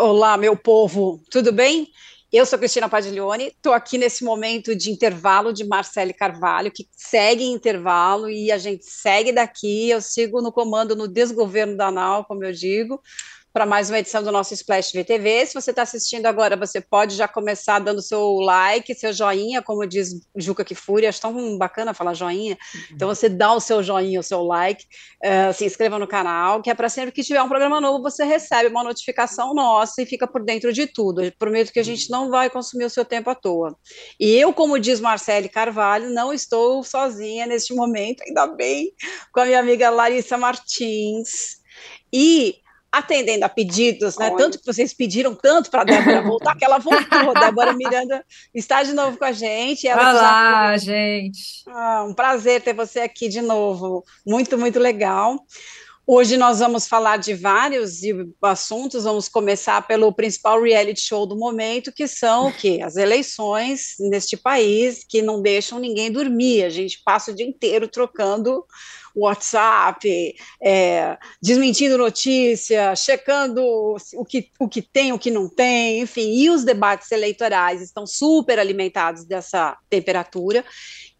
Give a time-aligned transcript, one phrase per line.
[0.00, 1.88] Olá, meu povo, tudo bem?
[2.32, 7.42] Eu sou Cristina Padiglione, estou aqui nesse momento de intervalo de Marcele Carvalho, que segue
[7.42, 9.90] em intervalo e a gente segue daqui.
[9.90, 13.02] Eu sigo no comando no desgoverno da ANAL, como eu digo,
[13.58, 15.46] para mais uma edição do nosso Splash VTV.
[15.46, 19.84] Se você está assistindo agora, você pode já começar dando seu like, seu joinha, como
[19.84, 22.56] diz Juca Kifuri, acho tão bacana falar joinha.
[22.92, 24.84] Então você dá o seu joinha, o seu like,
[25.24, 28.24] uh, se inscreva no canal, que é para sempre que tiver um programa novo, você
[28.24, 31.20] recebe uma notificação nossa e fica por dentro de tudo.
[31.20, 33.76] Eu prometo que a gente não vai consumir o seu tempo à toa.
[34.20, 38.92] E eu, como diz Marcele Carvalho, não estou sozinha neste momento, ainda bem,
[39.32, 41.58] com a minha amiga Larissa Martins.
[42.12, 42.60] E
[42.90, 44.28] atendendo a pedidos, né?
[44.28, 44.36] Olha.
[44.36, 47.34] Tanto que vocês pediram tanto para a Débora voltar, que ela voltou.
[47.38, 48.24] Débora Miranda
[48.54, 49.86] está de novo com a gente.
[49.86, 50.78] Ela Olá, já...
[50.78, 51.64] gente.
[51.68, 54.04] Ah, um prazer ter você aqui de novo.
[54.26, 55.38] Muito, muito legal.
[56.10, 58.00] Hoje nós vamos falar de vários
[58.40, 62.80] assuntos, vamos começar pelo principal reality show do momento, que são o quê?
[62.82, 67.86] As eleições neste país, que não deixam ninguém dormir, a gente passa o dia inteiro
[67.86, 68.64] trocando
[69.20, 73.62] WhatsApp, é, desmentindo notícia, checando
[74.14, 78.06] o que, o que tem, o que não tem, enfim, e os debates eleitorais estão
[78.06, 80.64] super alimentados dessa temperatura.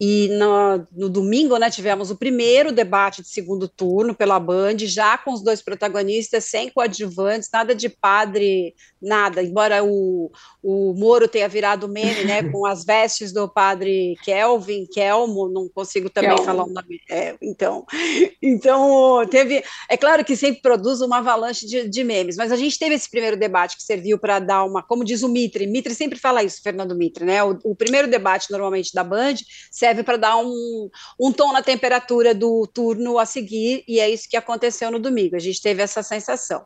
[0.01, 5.19] E no, no, domingo, né, tivemos o primeiro debate de segundo turno pela Band, já
[5.19, 9.43] com os dois protagonistas, sem coadjuvantes, nada de padre, nada.
[9.43, 10.31] Embora o,
[10.63, 16.09] o Moro tenha virado meme, né, com as vestes do padre Kelvin, Kelmo, não consigo
[16.09, 16.45] também Kelmo.
[16.45, 17.01] falar o nome.
[17.11, 17.85] É, então,
[18.41, 19.65] então, teve.
[19.91, 23.11] É claro que sempre produz uma avalanche de, de memes, mas a gente teve esse
[23.11, 24.81] primeiro debate que serviu para dar uma.
[24.81, 27.43] Como diz o Mitre, Mitre sempre fala isso, Fernando Mitre, né?
[27.43, 29.35] O, o primeiro debate, normalmente, da Band
[29.73, 34.29] serve para dar um, um tom na temperatura do turno a seguir, e é isso
[34.29, 35.37] que aconteceu no domingo.
[35.37, 36.65] A gente teve essa sensação.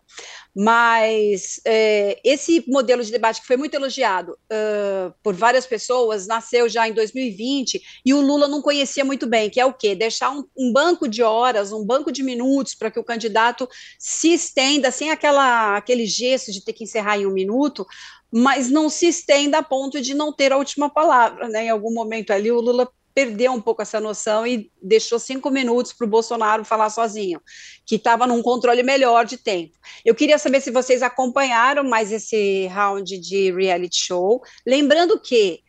[0.55, 6.69] Mas é, esse modelo de debate que foi muito elogiado uh, por várias pessoas nasceu
[6.69, 9.95] já em 2020 e o Lula não conhecia muito bem, que é o quê?
[9.95, 13.67] Deixar um, um banco de horas, um banco de minutos para que o candidato
[13.99, 17.87] se estenda sem aquela, aquele gesto de ter que encerrar em um minuto,
[18.33, 21.49] mas não se estenda a ponto de não ter a última palavra.
[21.49, 21.67] Né?
[21.67, 25.93] Em algum momento ali, o Lula perdeu um pouco essa noção e deixou cinco minutos
[25.93, 27.41] para o Bolsonaro falar sozinho,
[27.85, 29.77] que estava num controle melhor de tempo.
[30.03, 34.43] Eu queria saber se vocês acompanharam mais esse round de reality show.
[34.67, 35.61] Lembrando que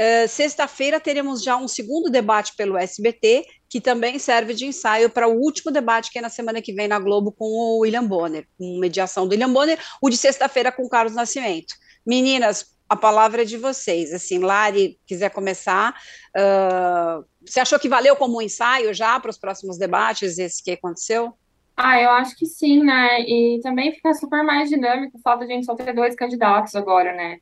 [0.00, 5.28] uh, sexta-feira teremos já um segundo debate pelo SBT, que também serve de ensaio para
[5.28, 8.46] o último debate que é na semana que vem na Globo com o William Bonner,
[8.56, 11.74] com mediação do William Bonner, o de sexta-feira com o Carlos Nascimento.
[12.06, 14.12] Meninas, a palavra é de vocês.
[14.12, 15.94] Assim, Lari, quiser começar,
[16.36, 20.70] uh, você achou que valeu como um ensaio já para os próximos debates, esse que
[20.70, 21.34] aconteceu?
[21.76, 23.20] Ah, eu acho que sim, né?
[23.20, 26.74] E também fica super mais dinâmico o fato de a gente só ter dois candidatos
[26.74, 27.38] agora, né?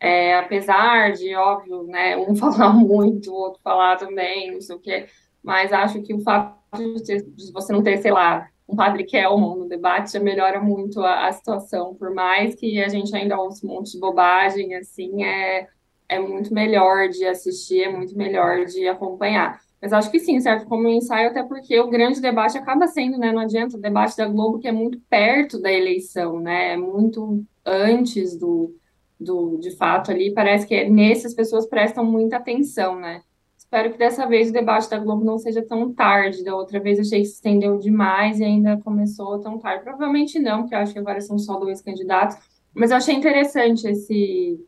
[0.00, 4.80] É, apesar de, óbvio, né, um falar muito, o outro falar também, não sei o
[4.80, 5.06] quê,
[5.42, 6.56] mas acho que o fato
[7.02, 11.28] de, você não ter, sei lá, um Padre Kelmon no debate já melhora muito a,
[11.28, 15.68] a, situação, por mais que a gente ainda ouça um monte de bobagem, assim, é,
[16.08, 19.60] é muito melhor de assistir, é muito melhor de acompanhar.
[19.80, 20.66] Mas acho que sim, certo?
[20.66, 23.30] Como ensaio, até porque o grande debate acaba sendo, né?
[23.30, 26.72] Não adianta o debate da Globo, que é muito perto da eleição, né?
[26.72, 28.74] É muito antes do,
[29.20, 30.32] do de fato ali.
[30.32, 33.22] Parece que é, nesse as pessoas prestam muita atenção, né?
[33.66, 36.44] Espero que dessa vez o debate da Globo não seja tão tarde.
[36.44, 39.82] Da outra vez achei que se estendeu demais e ainda começou tão tarde.
[39.82, 42.36] Provavelmente não, porque eu acho que agora são só dois candidatos.
[42.72, 44.64] Mas eu achei interessante esse,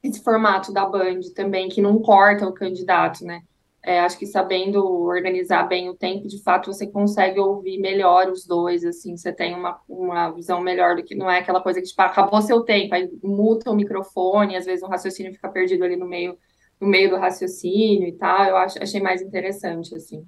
[0.00, 3.42] esse formato da Band também, que não corta o candidato, né?
[3.82, 8.46] É, acho que sabendo organizar bem o tempo, de fato, você consegue ouvir melhor os
[8.46, 11.86] dois, assim, você tem uma, uma visão melhor do que não é aquela coisa que,
[11.86, 15.96] tipo, acabou seu tempo, aí muta o microfone, às vezes o raciocínio fica perdido ali
[15.96, 16.36] no meio
[16.80, 20.26] no meio do raciocínio e tal, eu acho, achei mais interessante, assim.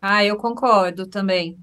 [0.00, 1.58] Ah, eu concordo também.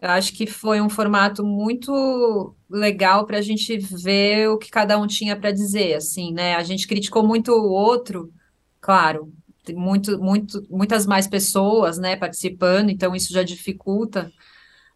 [0.00, 4.98] Eu acho que foi um formato muito legal para a gente ver o que cada
[4.98, 6.54] um tinha para dizer, assim, né?
[6.56, 8.32] A gente criticou muito o outro,
[8.80, 9.32] claro,
[9.74, 14.32] muito, muito, muitas mais pessoas, né, participando, então isso já dificulta.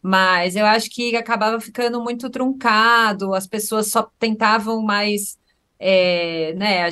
[0.03, 5.39] Mas eu acho que acabava ficando muito truncado, as pessoas só tentavam mais,
[5.79, 6.91] é, né?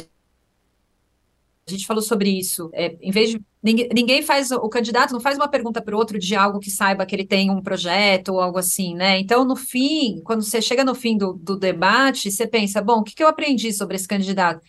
[1.71, 2.71] A gente falou sobre isso.
[2.73, 6.19] É, em vez de ninguém, faz o candidato não faz uma pergunta para o outro
[6.19, 9.19] de algo que saiba que ele tem um projeto ou algo assim, né?
[9.19, 13.05] Então, no fim, quando você chega no fim do, do debate, você pensa, bom, o
[13.05, 14.61] que, que eu aprendi sobre esse candidato?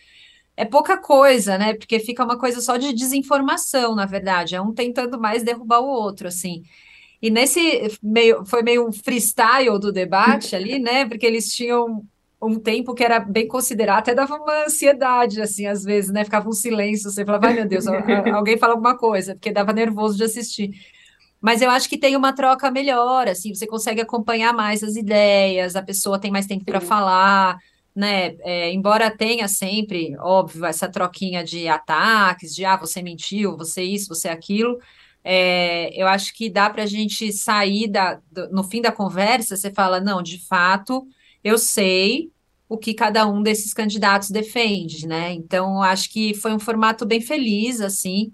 [0.56, 1.74] É pouca coisa, né?
[1.74, 4.54] Porque fica uma coisa só de desinformação, na verdade.
[4.54, 6.62] É um tentando mais derrubar o outro, assim.
[7.22, 11.06] E nesse meio, foi meio um freestyle do debate ali, né?
[11.06, 12.04] Porque eles tinham
[12.42, 16.24] um tempo que era bem considerado, até dava uma ansiedade, assim, às vezes, né?
[16.24, 17.86] Ficava um silêncio, você falava, ai meu Deus,
[18.34, 20.72] alguém fala alguma coisa, porque dava nervoso de assistir.
[21.40, 25.76] Mas eu acho que tem uma troca melhor, assim, você consegue acompanhar mais as ideias,
[25.76, 27.58] a pessoa tem mais tempo para falar,
[27.94, 28.36] né?
[28.40, 34.08] É, embora tenha sempre, óbvio, essa troquinha de ataques, de ah, você mentiu, você isso,
[34.08, 34.78] você aquilo.
[35.24, 39.56] É, eu acho que dá para a gente sair da, do, no fim da conversa,
[39.56, 41.06] você fala, não, de fato,
[41.42, 42.30] eu sei
[42.68, 45.32] o que cada um desses candidatos defende, né?
[45.32, 48.32] Então, acho que foi um formato bem feliz, assim.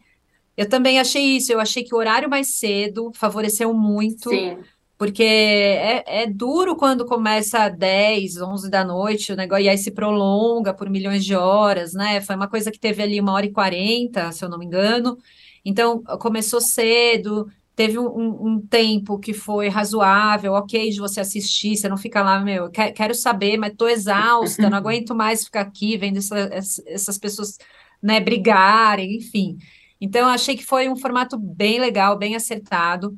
[0.56, 4.58] Eu também achei isso, eu achei que o horário mais cedo favoreceu muito, Sim.
[4.96, 9.90] porque é, é duro quando começa 10, 11 da noite, o negócio, e aí se
[9.90, 12.20] prolonga por milhões de horas, né?
[12.20, 15.18] Foi uma coisa que teve ali uma hora e quarenta, se eu não me engano.
[15.64, 21.88] Então, começou cedo, teve um, um, tempo que foi razoável, ok, de você assistir, você
[21.88, 25.96] não fica lá, meu, quer, quero saber, mas estou exausta, não aguento mais ficar aqui
[25.96, 26.36] vendo essa,
[26.88, 27.56] essas pessoas
[28.02, 29.58] né, brigarem, enfim.
[30.00, 33.16] Então, achei que foi um formato bem legal, bem acertado.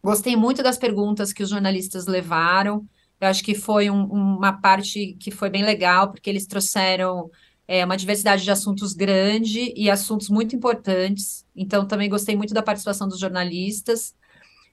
[0.00, 2.86] Gostei muito das perguntas que os jornalistas levaram.
[3.20, 7.28] Eu acho que foi um, uma parte que foi bem legal, porque eles trouxeram
[7.68, 11.44] é uma diversidade de assuntos grande e assuntos muito importantes.
[11.54, 14.14] Então, também gostei muito da participação dos jornalistas.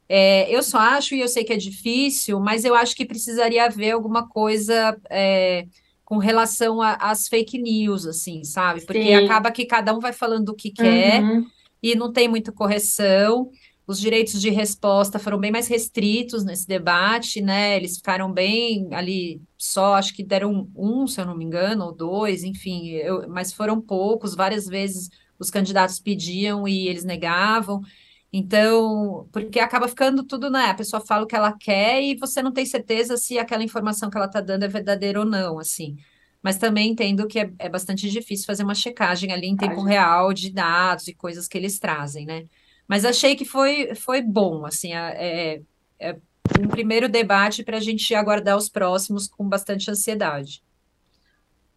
[0.07, 3.66] É, eu só acho, e eu sei que é difícil, mas eu acho que precisaria
[3.66, 5.66] haver alguma coisa é,
[6.04, 8.81] com relação às fake news, assim, sabe?
[8.81, 9.16] Porque Sim.
[9.16, 11.46] acaba que cada um vai falando o que quer uhum.
[11.81, 13.50] e não tem muita correção.
[13.85, 17.75] Os direitos de resposta foram bem mais restritos nesse debate, né?
[17.75, 21.91] Eles ficaram bem ali, só acho que deram um, se eu não me engano, ou
[21.94, 24.35] dois, enfim, eu, mas foram poucos.
[24.35, 27.81] Várias vezes os candidatos pediam e eles negavam.
[28.31, 30.65] Então, porque acaba ficando tudo, né?
[30.65, 34.09] A pessoa fala o que ela quer e você não tem certeza se aquela informação
[34.09, 35.97] que ela está dando é verdadeira ou não, assim.
[36.41, 40.33] Mas também entendo que é, é bastante difícil fazer uma checagem ali em tempo real
[40.33, 42.45] de dados e coisas que eles trazem, né?
[42.88, 45.62] Mas achei que foi, foi bom, assim, é,
[46.00, 46.15] é
[46.59, 50.62] um primeiro debate para a gente aguardar os próximos com bastante ansiedade.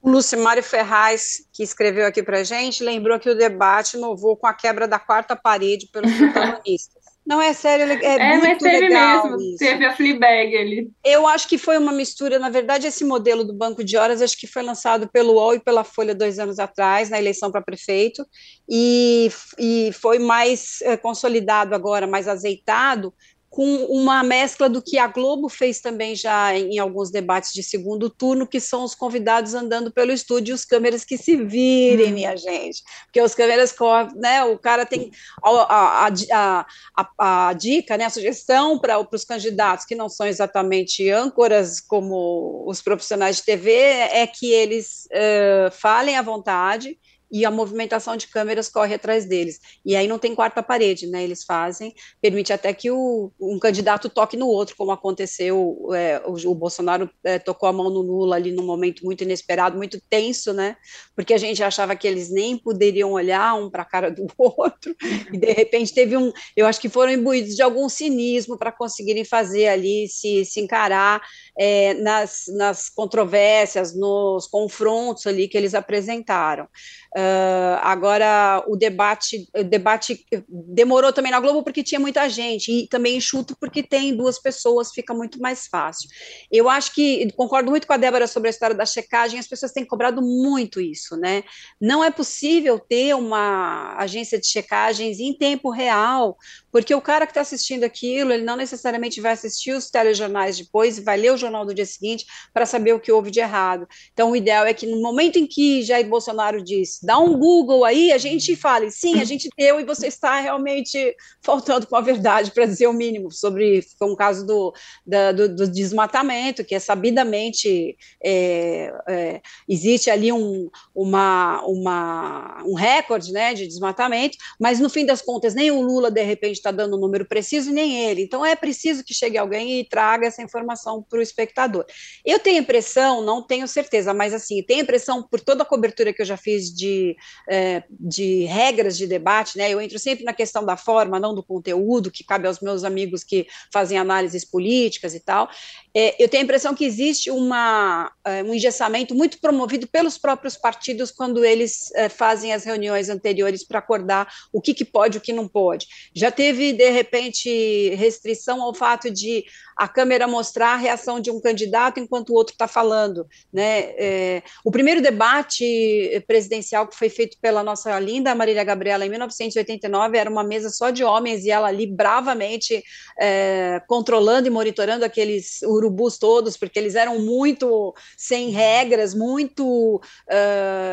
[0.02, 4.46] O Lucimário Ferraz, que escreveu aqui para a gente, lembrou que o debate inovou com
[4.46, 7.05] a quebra da quarta parede pelos protagonistas.
[7.26, 9.58] Não, é sério, é, é muito mas teve legal mesmo, isso.
[9.58, 10.90] teve a Fleabag ali.
[11.04, 14.38] Eu acho que foi uma mistura, na verdade, esse modelo do banco de horas, acho
[14.38, 18.24] que foi lançado pelo UOL e pela Folha dois anos atrás, na eleição para prefeito,
[18.68, 19.28] e,
[19.58, 23.12] e foi mais é, consolidado agora, mais azeitado,
[23.56, 28.10] com uma mescla do que a Globo fez também já em alguns debates de segundo
[28.10, 32.14] turno, que são os convidados andando pelo estúdio e os câmeras que se virem, hum.
[32.16, 32.82] minha gente.
[33.06, 33.74] Porque os câmeras,
[34.14, 35.10] né, o cara tem
[35.42, 36.66] a, a,
[36.98, 42.62] a, a dica, né, a sugestão para os candidatos que não são exatamente âncoras como
[42.68, 46.98] os profissionais de TV, é que eles uh, falem à vontade,
[47.30, 49.58] e a movimentação de câmeras corre atrás deles.
[49.84, 51.22] E aí não tem quarta parede, né?
[51.24, 56.34] Eles fazem, permite até que o, um candidato toque no outro, como aconteceu, é, o,
[56.50, 60.52] o, Bolsonaro é, tocou a mão no Lula ali num momento muito inesperado, muito tenso,
[60.52, 60.76] né?
[61.14, 64.94] Porque a gente achava que eles nem poderiam olhar um para a cara do outro,
[65.32, 69.24] e de repente teve um, eu acho que foram imbuídos de algum cinismo para conseguirem
[69.24, 71.20] fazer ali, se, se encarar
[71.58, 76.68] é, nas, nas controvérsias, nos confrontos ali que eles apresentaram.
[77.16, 82.86] Uh, agora, o debate, o debate demorou também na Globo porque tinha muita gente, e
[82.88, 86.10] também enxuto porque tem duas pessoas, fica muito mais fácil.
[86.52, 89.72] Eu acho que, concordo muito com a Débora sobre a história da checagem, as pessoas
[89.72, 91.42] têm cobrado muito isso, né?
[91.80, 96.36] Não é possível ter uma agência de checagens em tempo real,
[96.76, 100.98] porque o cara que está assistindo aquilo, ele não necessariamente vai assistir os telejornais depois,
[100.98, 103.88] vai ler o jornal do dia seguinte para saber o que houve de errado.
[104.12, 107.82] Então, o ideal é que no momento em que Jair Bolsonaro diz dá um Google
[107.82, 112.02] aí, a gente fale, sim, a gente deu e você está realmente faltando com a
[112.02, 114.74] verdade, para dizer o mínimo, sobre foi um caso do,
[115.06, 122.74] da, do, do, desmatamento, que é sabidamente é, é, existe ali um, uma, uma, um
[122.74, 126.70] recorde né, de desmatamento, mas no fim das contas, nem o Lula, de repente, está
[126.70, 128.22] dando o um número preciso, nem ele.
[128.22, 131.84] Então é preciso que chegue alguém e traga essa informação para o espectador.
[132.24, 136.22] Eu tenho impressão, não tenho certeza, mas assim, tenho impressão, por toda a cobertura que
[136.22, 137.16] eu já fiz de
[137.48, 139.70] é, de regras de debate, né?
[139.70, 143.22] Eu entro sempre na questão da forma, não do conteúdo, que cabe aos meus amigos
[143.22, 145.48] que fazem análises políticas e tal.
[145.94, 150.56] É, eu tenho a impressão que existe uma, é, um engessamento muito promovido pelos próprios
[150.56, 155.18] partidos quando eles é, fazem as reuniões anteriores para acordar o que, que pode e
[155.18, 155.86] o que não pode.
[156.14, 159.44] Já teve, de repente, restrição ao fato de
[159.76, 163.26] a câmera mostrar a reação de um candidato enquanto o outro está falando.
[163.52, 163.92] Né?
[163.98, 170.16] É, o primeiro debate presidencial que foi feito pela nossa linda Marília Gabriela em 1989
[170.16, 172.82] era uma mesa só de homens e ela ali bravamente
[173.20, 180.00] é, controlando e monitorando aqueles urubus todos, porque eles eram muito sem regras, muito uh,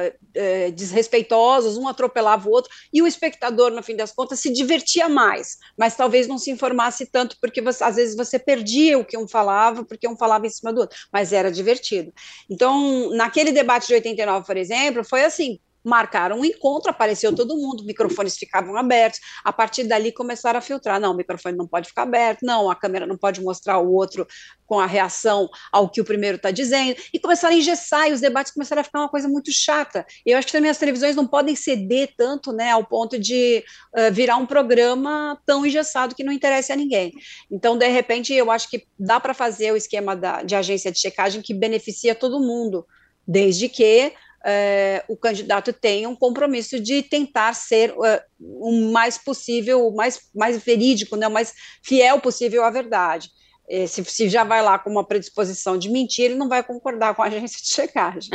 [0.07, 5.07] uh, desrespeitosos, um atropelava o outro, e o espectador, no fim das contas, se divertia
[5.07, 9.17] mais, mas talvez não se informasse tanto, porque você, às vezes você perdia o que
[9.17, 12.13] um falava, porque um falava em cima do outro, mas era divertido.
[12.49, 17.83] Então, naquele debate de 89, por exemplo, foi assim, marcaram um encontro, apareceu todo mundo,
[17.83, 22.03] microfones ficavam abertos, a partir dali começaram a filtrar, não, o microfone não pode ficar
[22.03, 24.27] aberto, não, a câmera não pode mostrar o outro
[24.65, 28.21] com a reação ao que o primeiro está dizendo, e começaram a engessar, e os
[28.21, 31.15] debates começaram a ficar uma coisa muito chata, e eu acho que também as televisões
[31.15, 33.63] não podem ceder tanto, né, ao ponto de
[33.95, 37.13] uh, virar um programa tão engessado que não interessa a ninguém,
[37.51, 40.99] então, de repente, eu acho que dá para fazer o esquema da, de agência de
[40.99, 42.85] checagem que beneficia todo mundo,
[43.27, 44.13] desde que
[44.45, 50.19] é, o candidato tenha um compromisso de tentar ser uh, o mais possível, o mais,
[50.35, 53.29] mais verídico, né, o mais fiel possível à verdade.
[53.69, 57.15] É, se, se, já vai lá com uma predisposição de mentir, ele não vai concordar
[57.15, 58.29] com a agência de checagem.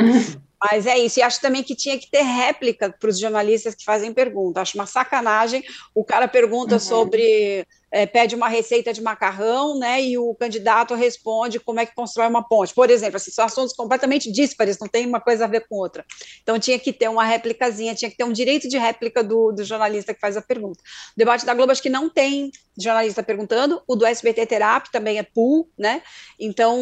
[0.61, 3.85] Mas é isso, e acho também que tinha que ter réplica para os jornalistas que
[3.85, 4.59] fazem pergunta.
[4.59, 5.63] Acho uma sacanagem.
[5.95, 6.79] O cara pergunta uhum.
[6.79, 11.95] sobre é, pede uma receita de macarrão, né, e o candidato responde como é que
[11.95, 12.73] constrói uma ponte.
[12.73, 16.05] Por exemplo, assim, são assuntos completamente díspares, não tem uma coisa a ver com outra.
[16.41, 19.63] Então tinha que ter uma réplicazinha, tinha que ter um direito de réplica do, do
[19.63, 20.79] jornalista que faz a pergunta.
[21.15, 25.19] O debate da Globo acho que não tem jornalista perguntando, o do SBT Terap também
[25.19, 26.01] é pool, né,
[26.39, 26.79] então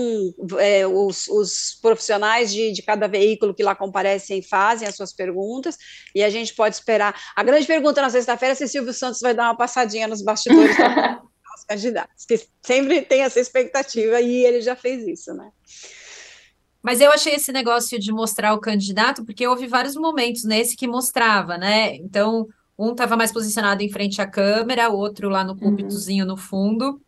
[0.59, 5.75] é, os, os, profissionais de, de cada veículo que lá comparecem fazem as suas perguntas,
[6.13, 7.15] e a gente pode esperar.
[7.35, 10.75] A grande pergunta na sexta-feira é se Silvio Santos vai dar uma passadinha nos bastidores
[11.58, 15.51] os candidatos, que sempre tem essa expectativa e ele já fez isso, né?
[16.82, 20.88] Mas eu achei esse negócio de mostrar o candidato, porque houve vários momentos nesse que
[20.88, 21.96] mostrava, né?
[21.96, 26.32] Então, um estava mais posicionado em frente à câmera, o outro lá no púlpitozinho uhum.
[26.32, 27.01] no fundo,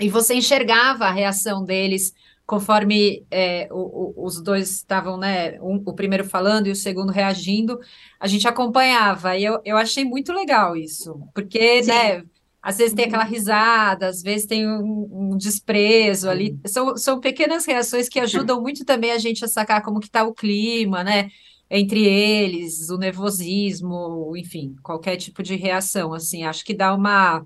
[0.00, 2.12] e você enxergava a reação deles
[2.44, 7.12] conforme é, o, o, os dois estavam, né, um, o primeiro falando e o segundo
[7.12, 7.78] reagindo,
[8.18, 11.90] a gente acompanhava, e eu, eu achei muito legal isso, porque, Sim.
[11.90, 12.24] né,
[12.62, 13.30] às vezes tem aquela uhum.
[13.30, 16.56] risada, às vezes tem um, um desprezo ali.
[16.64, 20.22] São, são pequenas reações que ajudam muito também a gente a sacar como que está
[20.22, 21.28] o clima, né?
[21.68, 26.44] Entre eles, o nervosismo, enfim, qualquer tipo de reação, assim.
[26.44, 27.44] Acho que dá uma,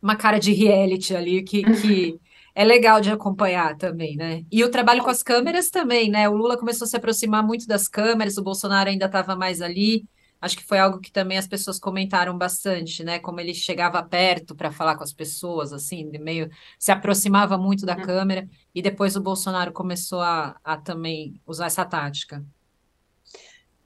[0.00, 2.20] uma cara de reality ali que, que
[2.54, 4.44] é legal de acompanhar também, né?
[4.52, 6.28] E o trabalho com as câmeras também, né?
[6.28, 10.04] O Lula começou a se aproximar muito das câmeras, o Bolsonaro ainda estava mais ali
[10.42, 13.20] acho que foi algo que também as pessoas comentaram bastante, né?
[13.20, 17.96] Como ele chegava perto para falar com as pessoas, assim, meio se aproximava muito da
[17.96, 18.02] uhum.
[18.02, 22.44] câmera, e depois o Bolsonaro começou a, a também usar essa tática.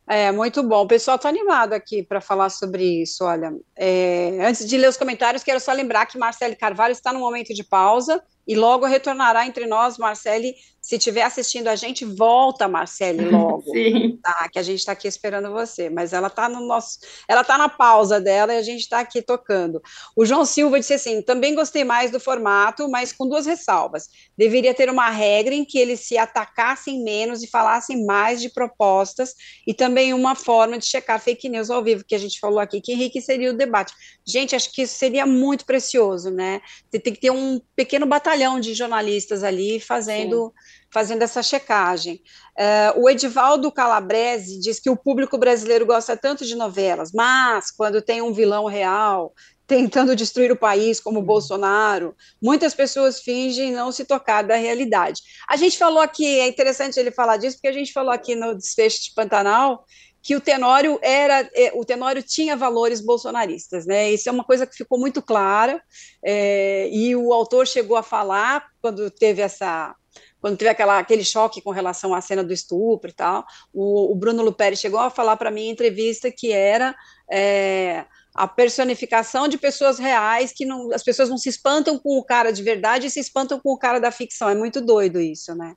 [0.09, 0.85] É, muito bom.
[0.85, 3.25] O pessoal está animado aqui para falar sobre isso.
[3.25, 7.19] Olha, é, antes de ler os comentários, quero só lembrar que Marcelo Carvalho está no
[7.19, 10.55] momento de pausa e logo retornará entre nós, Marcele.
[10.81, 13.65] Se estiver assistindo a gente, volta, Marcele, logo.
[13.75, 14.21] Sim.
[14.23, 15.91] Tá, que a gente está aqui esperando você.
[15.91, 17.01] Mas ela está no nosso.
[17.27, 19.83] Ela está na pausa dela e a gente está aqui tocando.
[20.15, 24.09] O João Silva disse assim: também gostei mais do formato, mas com duas ressalvas.
[24.39, 29.35] Deveria ter uma regra em que eles se atacassem menos e falassem mais de propostas,
[29.67, 32.81] e também uma forma de checar fake news ao vivo, que a gente falou aqui,
[32.81, 33.93] que enriqueceria o debate.
[34.29, 36.61] Gente, acho que isso seria muito precioso, né?
[36.91, 40.53] Você tem que ter um pequeno batalhão de jornalistas ali fazendo,
[40.93, 42.21] fazendo essa checagem.
[42.59, 48.03] Uh, o Edivaldo Calabrese diz que o público brasileiro gosta tanto de novelas, mas quando
[48.03, 49.33] tem um vilão real
[49.67, 51.27] tentando destruir o país, como o uhum.
[51.27, 55.23] Bolsonaro, muitas pessoas fingem não se tocar da realidade.
[55.49, 58.57] A gente falou aqui, é interessante ele falar disso, porque a gente falou aqui no
[58.57, 59.85] desfecho de Pantanal
[60.27, 64.11] que o Tenório era, é, o Tenório tinha valores bolsonaristas, né?
[64.11, 65.81] Isso é uma coisa que ficou muito clara,
[66.21, 69.95] é, e o autor chegou a falar quando teve essa
[70.41, 74.15] quando teve aquela, aquele choque com relação à cena do estupro e tal, o, o
[74.15, 76.95] Bruno Luperi chegou a falar para mim em entrevista que era
[77.31, 78.05] é,
[78.35, 82.53] a personificação de pessoas reais, que não, as pessoas não se espantam com o cara
[82.53, 84.49] de verdade e se espantam com o cara da ficção.
[84.49, 85.75] É muito doido isso, né?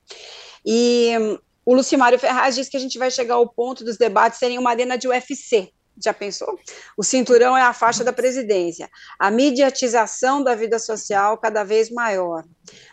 [0.66, 1.40] E
[1.70, 4.72] O Lucimário Ferraz diz que a gente vai chegar ao ponto dos debates serem uma
[4.72, 5.70] arena de UFC.
[6.04, 6.58] Já pensou?
[6.98, 8.90] O cinturão é a faixa da presidência.
[9.20, 12.44] A mediatização da vida social cada vez maior.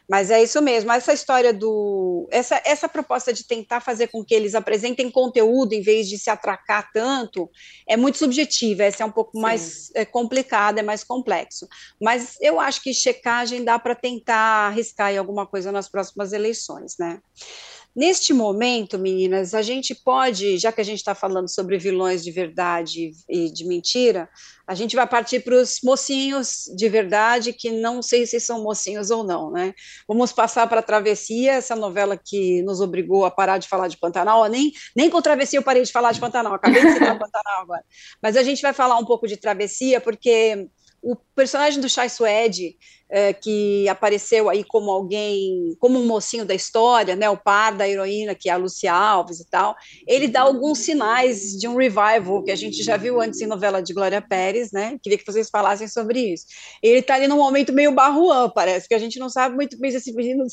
[0.06, 0.92] Mas é isso mesmo.
[0.92, 2.28] Essa história do.
[2.30, 6.28] Essa, essa proposta de tentar fazer com que eles apresentem conteúdo em vez de se
[6.28, 7.48] atracar tanto
[7.88, 8.82] é muito subjetiva.
[8.82, 9.40] Essa é um pouco Sim.
[9.40, 11.66] mais é, complicada, é mais complexo.
[11.98, 16.96] Mas eu acho que checagem dá para tentar arriscar em alguma coisa nas próximas eleições,
[16.98, 17.20] né?
[17.96, 22.30] Neste momento, meninas, a gente pode, já que a gente está falando sobre vilões de
[22.30, 24.28] verdade e de mentira,
[24.66, 29.10] a gente vai partir para os mocinhos de verdade, que não sei se são mocinhos
[29.10, 29.72] ou não, né?
[30.06, 33.96] Vamos passar para a Travessia, essa novela que nos obrigou a parar de falar de
[33.96, 37.62] Pantanal, nem, nem com Travessia eu parei de falar de Pantanal, acabei de citar Pantanal
[37.62, 37.84] agora.
[38.22, 40.68] Mas a gente vai falar um pouco de Travessia, porque
[41.02, 42.76] o personagem do Chai Suede,
[43.08, 47.88] é, que apareceu aí como alguém, como um mocinho da história, né, o par da
[47.88, 49.76] heroína, que é a Lucia Alves e tal,
[50.06, 53.80] ele dá alguns sinais de um revival, que a gente já viu antes em novela
[53.80, 56.46] de Glória Pérez, né, queria que vocês falassem sobre isso.
[56.82, 59.90] Ele está ali num momento meio barruan, parece, que a gente não sabe muito bem
[59.90, 60.44] se esse menino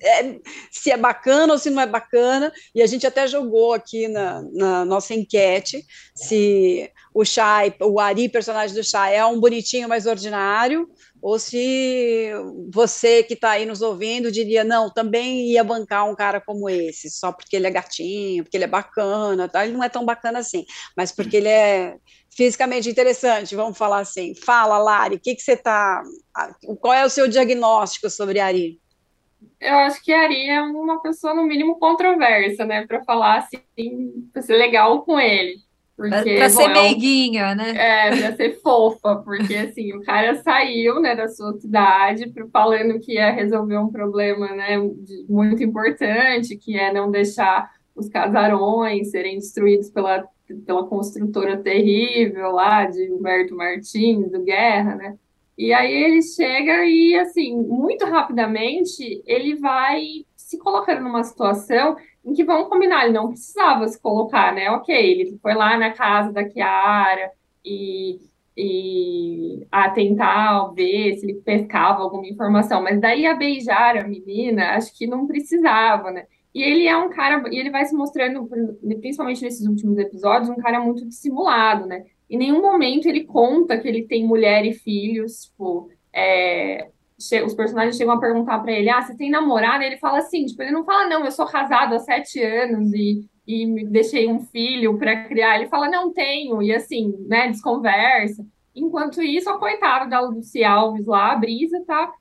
[0.00, 0.38] é,
[0.70, 4.42] se é bacana ou se não é bacana, e a gente até jogou aqui na,
[4.52, 5.84] na nossa enquete
[6.14, 10.88] se o Shai, o Ari, personagem do Shai, é um bonitinho mais ordinário,
[11.22, 12.30] ou se
[12.70, 17.08] você que está aí nos ouvindo diria, não, também ia bancar um cara como esse,
[17.10, 19.64] só porque ele é gatinho, porque ele é bacana, tá?
[19.64, 21.96] ele não é tão bacana assim, mas porque ele é
[22.36, 24.34] fisicamente interessante, vamos falar assim.
[24.34, 26.02] Fala, Lari, que, que você está.
[26.80, 28.78] Qual é o seu diagnóstico sobre Ari?
[29.60, 32.86] Eu acho que a Ari é uma pessoa, no mínimo, controversa, né?
[32.86, 35.56] Para falar assim, para ser legal com ele.
[35.96, 37.70] Porque, pra ser bom, meiguinha, né?
[37.74, 43.14] É, pra ser fofa, porque assim, o cara saiu, né, da sua cidade falando que
[43.14, 44.76] ia resolver um problema, né,
[45.26, 50.28] muito importante, que é não deixar os casarões serem destruídos pela,
[50.66, 55.16] pela construtora terrível lá de Humberto Martins, do Guerra, né?
[55.56, 60.02] E aí ele chega e, assim, muito rapidamente, ele vai
[60.36, 64.70] se colocando numa situação em que vão combinar, ele não precisava se colocar, né?
[64.70, 67.30] Ok, ele foi lá na casa da Kiara
[67.64, 68.20] e,
[68.56, 74.76] e a tentar ver se ele pescava alguma informação, mas daí a beijar a menina,
[74.76, 76.26] acho que não precisava, né?
[76.54, 78.48] E ele é um cara, e ele vai se mostrando,
[79.00, 82.04] principalmente nesses últimos episódios, um cara muito dissimulado, né?
[82.28, 86.88] Em nenhum momento ele conta que ele tem mulher e filhos, tipo, é,
[87.44, 89.84] os personagens chegam a perguntar para ele, ah, você tem namorada?
[89.84, 92.92] E ele fala assim, tipo, ele não fala, não, eu sou casado há sete anos
[92.92, 95.56] e, e deixei um filho para criar.
[95.56, 98.44] Ele fala, não tenho, e assim, né, desconversa.
[98.74, 102.12] Enquanto isso, a coitada da Lucy Alves lá, a Brisa, tá,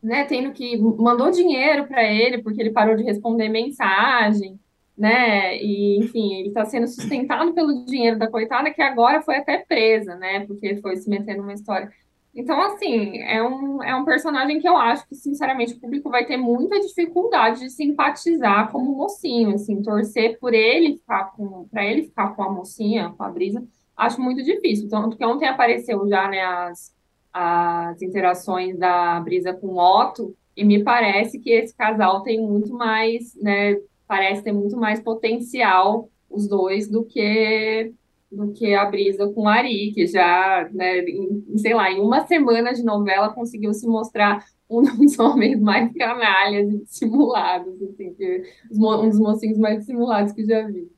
[0.00, 4.60] né, tendo que, mandou dinheiro para ele, porque ele parou de responder mensagem,
[4.96, 5.56] né?
[5.58, 10.14] E, enfim, ele está sendo sustentado pelo dinheiro da coitada, que agora foi até presa,
[10.16, 10.46] né?
[10.46, 11.90] Porque foi se meter numa história.
[12.34, 16.26] Então, assim, é um, é um personagem que eu acho que, sinceramente, o público vai
[16.26, 22.02] ter muita dificuldade de simpatizar como mocinho, assim, torcer por ele ficar com, para ele
[22.02, 24.86] ficar com a mocinha, com a Brisa, acho muito difícil.
[24.88, 26.94] Tanto que ontem apareceu já, né, as,
[27.32, 32.72] as interações da Brisa com o Otto, e me parece que esse casal tem muito
[32.74, 37.92] mais, né, parece ter muito mais potencial os dois do que
[38.30, 42.26] do que a Brisa com o Ari, que já, né, em, sei lá, em uma
[42.26, 48.42] semana de novela conseguiu se mostrar um dos homens mais canalhas e dissimulados, assim, que,
[48.72, 50.90] um dos mocinhos mais dissimulados que já vi.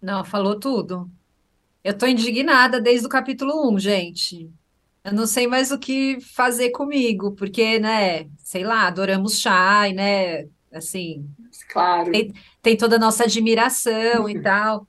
[0.00, 1.10] Não, falou tudo.
[1.82, 4.50] Eu tô indignada desde o capítulo 1, gente.
[5.04, 10.48] Eu não sei mais o que fazer comigo, porque, né, sei lá, adoramos Shai, né,
[10.72, 11.28] assim,
[11.68, 12.10] Claro.
[12.12, 14.86] Tem, tem toda a nossa admiração e tal.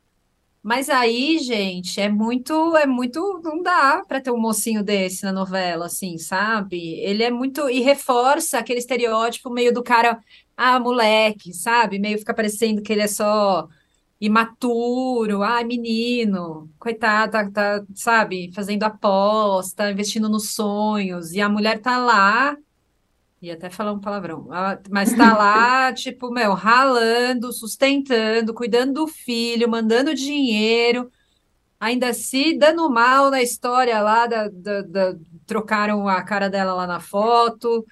[0.61, 5.31] Mas aí, gente, é muito, é muito, não dá para ter um mocinho desse na
[5.33, 6.99] novela, assim, sabe?
[7.01, 10.19] Ele é muito e reforça aquele estereótipo meio do cara,
[10.55, 11.99] ah, moleque, sabe?
[11.99, 13.67] Meio fica parecendo que ele é só
[14.21, 18.49] imaturo, ah, menino, coitado, tá, tá, sabe?
[18.53, 22.55] Fazendo aposta, investindo nos sonhos, e a mulher tá lá
[23.43, 24.47] Ia até falar um palavrão.
[24.89, 31.11] Mas tá lá, tipo, meu, ralando, sustentando, cuidando do filho, mandando dinheiro,
[31.77, 36.87] ainda se dando mal na história lá, da, da, da, trocaram a cara dela lá
[36.87, 37.85] na foto,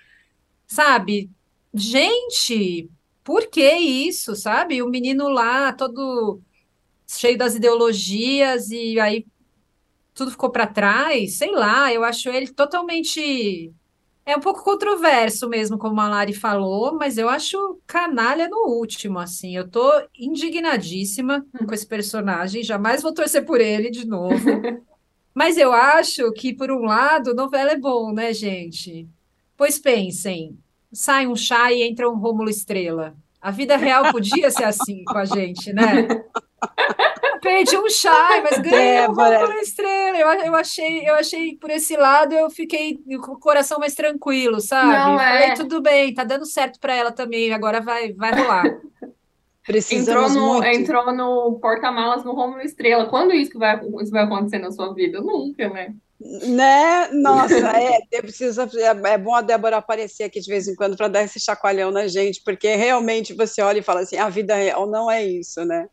[0.66, 1.30] sabe?
[1.74, 2.90] Gente,
[3.22, 4.82] por que isso, sabe?
[4.82, 6.40] O menino lá, todo
[7.06, 9.26] cheio das ideologias, e aí
[10.14, 13.74] tudo ficou para trás, sei lá, eu acho ele totalmente
[14.26, 19.18] É um pouco controverso mesmo, como a Lari falou, mas eu acho canalha no último,
[19.18, 19.56] assim.
[19.56, 19.84] Eu tô
[20.18, 24.36] indignadíssima com esse personagem, jamais vou torcer por ele de novo.
[25.34, 29.08] Mas eu acho que, por um lado, novela é bom, né, gente?
[29.56, 30.58] Pois pensem,
[30.92, 33.16] sai um chá e entra um Rômulo Estrela.
[33.42, 36.08] A vida real podia ser assim com a gente, né?
[37.42, 40.18] perdi um chá, mas ganhei uma estrela.
[40.18, 44.62] Eu, eu, achei, eu achei por esse lado, eu fiquei com o coração mais tranquilo,
[44.62, 44.94] sabe?
[44.94, 45.42] Não, é...
[45.42, 48.64] Falei, tudo bem, tá dando certo para ela também, agora vai, vai rolar.
[49.66, 53.06] Precisamos entrou no, entrou no porta-malas no Romulo Estrela.
[53.06, 55.22] Quando isso, que vai, isso vai acontecer na sua vida?
[55.22, 55.94] Nunca, né?
[56.20, 57.10] Né?
[57.14, 61.08] Nossa, é, precisa, é, é bom a Débora aparecer aqui de vez em quando para
[61.08, 64.88] dar esse chacoalhão na gente, porque realmente você olha e fala assim, a vida real
[64.88, 65.88] não é isso, né?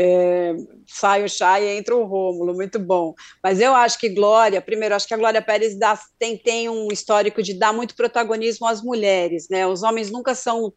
[0.00, 0.54] É,
[0.86, 3.14] sai o chá e entra o Rômulo, muito bom.
[3.42, 6.86] Mas eu acho que Glória, primeiro, acho que a Glória Pérez dá, tem, tem um
[6.92, 9.66] histórico de dar muito protagonismo às mulheres, né?
[9.66, 10.72] Os homens nunca são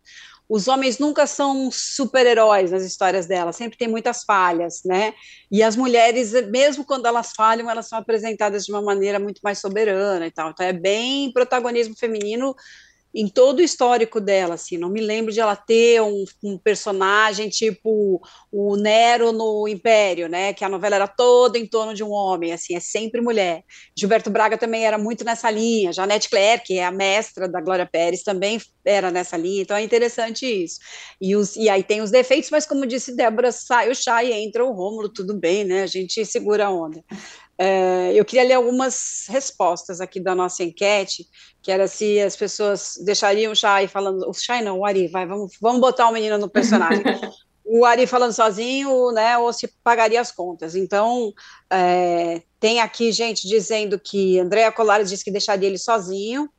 [0.49, 5.13] os homens nunca são super-heróis nas histórias dela, sempre tem muitas falhas, né?
[5.49, 9.59] E as mulheres, mesmo quando elas falham, elas são apresentadas de uma maneira muito mais
[9.59, 10.49] soberana e tal.
[10.49, 12.53] Então é bem protagonismo feminino
[13.13, 17.49] em todo o histórico dela, assim, não me lembro de ela ter um, um, personagem
[17.49, 18.21] tipo
[18.51, 22.53] o Nero no Império, né, que a novela era toda em torno de um homem,
[22.53, 23.63] assim, é sempre mulher.
[23.97, 27.85] Gilberto Braga também era muito nessa linha, Janete Claire, que é a mestra da Glória
[27.85, 30.79] Pérez, também era nessa linha, então é interessante isso.
[31.19, 34.31] E, os, e aí tem os defeitos, mas como disse Débora, sai o chá e
[34.31, 37.03] entra o Rômulo, tudo bem, né, a gente segura a onda.
[37.63, 41.27] É, eu queria ler algumas respostas aqui da nossa enquete,
[41.61, 45.27] que era se as pessoas deixariam o Shai falando, o Shai não, o Ari, vai,
[45.27, 47.03] vamos, vamos botar o menino no personagem.
[47.63, 50.75] o Ari falando sozinho, né, ou se pagaria as contas.
[50.75, 51.31] Então,
[51.71, 56.49] é, tem aqui gente dizendo que Andréa Colares disse que deixaria ele sozinho,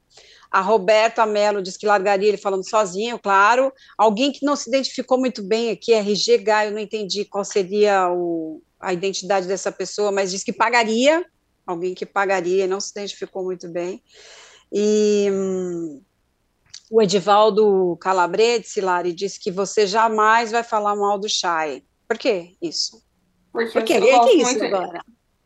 [0.52, 3.72] a Roberta Mello diz que largaria ele falando sozinho, claro.
[3.98, 8.62] Alguém que não se identificou muito bem aqui, RG Gaio, não entendi qual seria o,
[8.82, 11.24] a identidade dessa pessoa, mas disse que pagaria,
[11.66, 14.02] alguém que pagaria, não se identificou muito bem.
[14.72, 16.02] E hum,
[16.90, 21.84] o Edivaldo Calabrete, Silari, disse que você jamais vai falar mal do Chay.
[22.08, 23.02] Por que isso?
[23.52, 24.00] Porque Por que?
[24.00, 24.64] que é isso muito...
[24.64, 25.00] agora?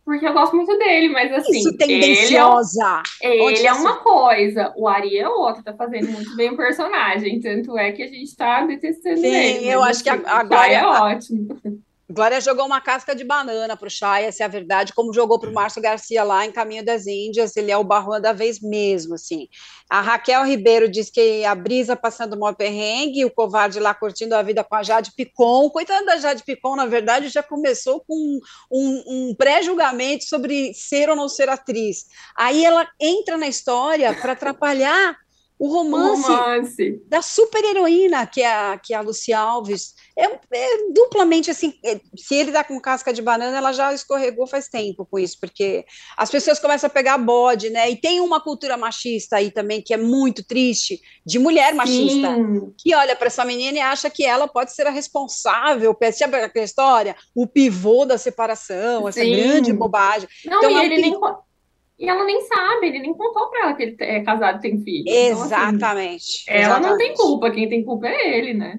[0.04, 1.58] Porque eu gosto muito dele, mas assim.
[1.58, 3.02] Isso tendenciosa.
[3.20, 6.56] Ele, é, ele é uma coisa, o Ari é outra, tá fazendo muito bem o
[6.56, 7.40] personagem.
[7.40, 9.58] Tanto é que a gente tá detestando Sim, ele.
[9.58, 10.72] Sim, eu acho que assim, agora.
[10.72, 11.60] É ótimo.
[12.08, 15.40] Glória jogou uma casca de banana para o Chay, essa é a verdade, como jogou
[15.40, 18.60] para o Márcio Garcia lá em Caminho das Índias, ele é o barrão da vez
[18.60, 19.48] mesmo, assim.
[19.90, 24.42] A Raquel Ribeiro diz que a Brisa passando mal perrengue, o covarde lá curtindo a
[24.42, 28.38] vida com a Jade Picon, coitada da Jade Picon, na verdade, já começou com
[28.70, 32.06] um, um pré-julgamento sobre ser ou não ser atriz.
[32.36, 35.16] Aí ela entra na história para atrapalhar
[35.58, 37.02] o romance, o romance.
[37.06, 41.98] da super-heroína, que é a, que é a Lucy Alves, é, é, duplamente assim, é,
[42.14, 45.84] se ele dá com casca de banana, ela já escorregou faz tempo com isso, porque
[46.16, 49.94] as pessoas começam a pegar bode, né, e tem uma cultura machista aí também, que
[49.94, 52.74] é muito triste, de mulher machista, Sim.
[52.76, 56.64] que olha para essa menina e acha que ela pode ser a responsável, sabe aquela
[56.64, 57.16] história?
[57.34, 59.30] O pivô da separação, essa Sim.
[59.30, 60.28] grande bobagem.
[60.44, 61.18] Não, então, e ele nem
[61.98, 64.82] e ela nem sabe, ele nem contou pra ela que ele é casado e tem
[64.82, 65.08] filho.
[65.08, 66.42] Exatamente.
[66.42, 68.78] Então, assim, ela não tem culpa, quem tem culpa é ele, né?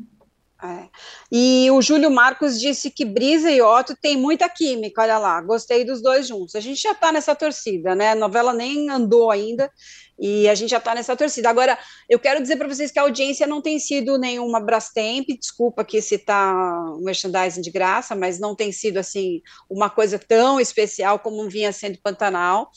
[0.63, 0.89] É.
[1.31, 5.85] E o Júlio Marcos disse que Brisa e Otto tem muita química, olha lá, gostei
[5.85, 6.55] dos dois juntos.
[6.55, 8.11] A gente já está nessa torcida, né?
[8.11, 9.71] A novela nem andou ainda
[10.19, 11.49] e a gente já está nessa torcida.
[11.49, 11.77] Agora,
[12.09, 16.01] eu quero dizer para vocês que a audiência não tem sido nenhuma Brastemp, desculpa que
[16.01, 16.55] citar
[16.93, 21.71] o merchandising de graça, mas não tem sido assim uma coisa tão especial como vinha
[21.71, 22.71] sendo Pantanal.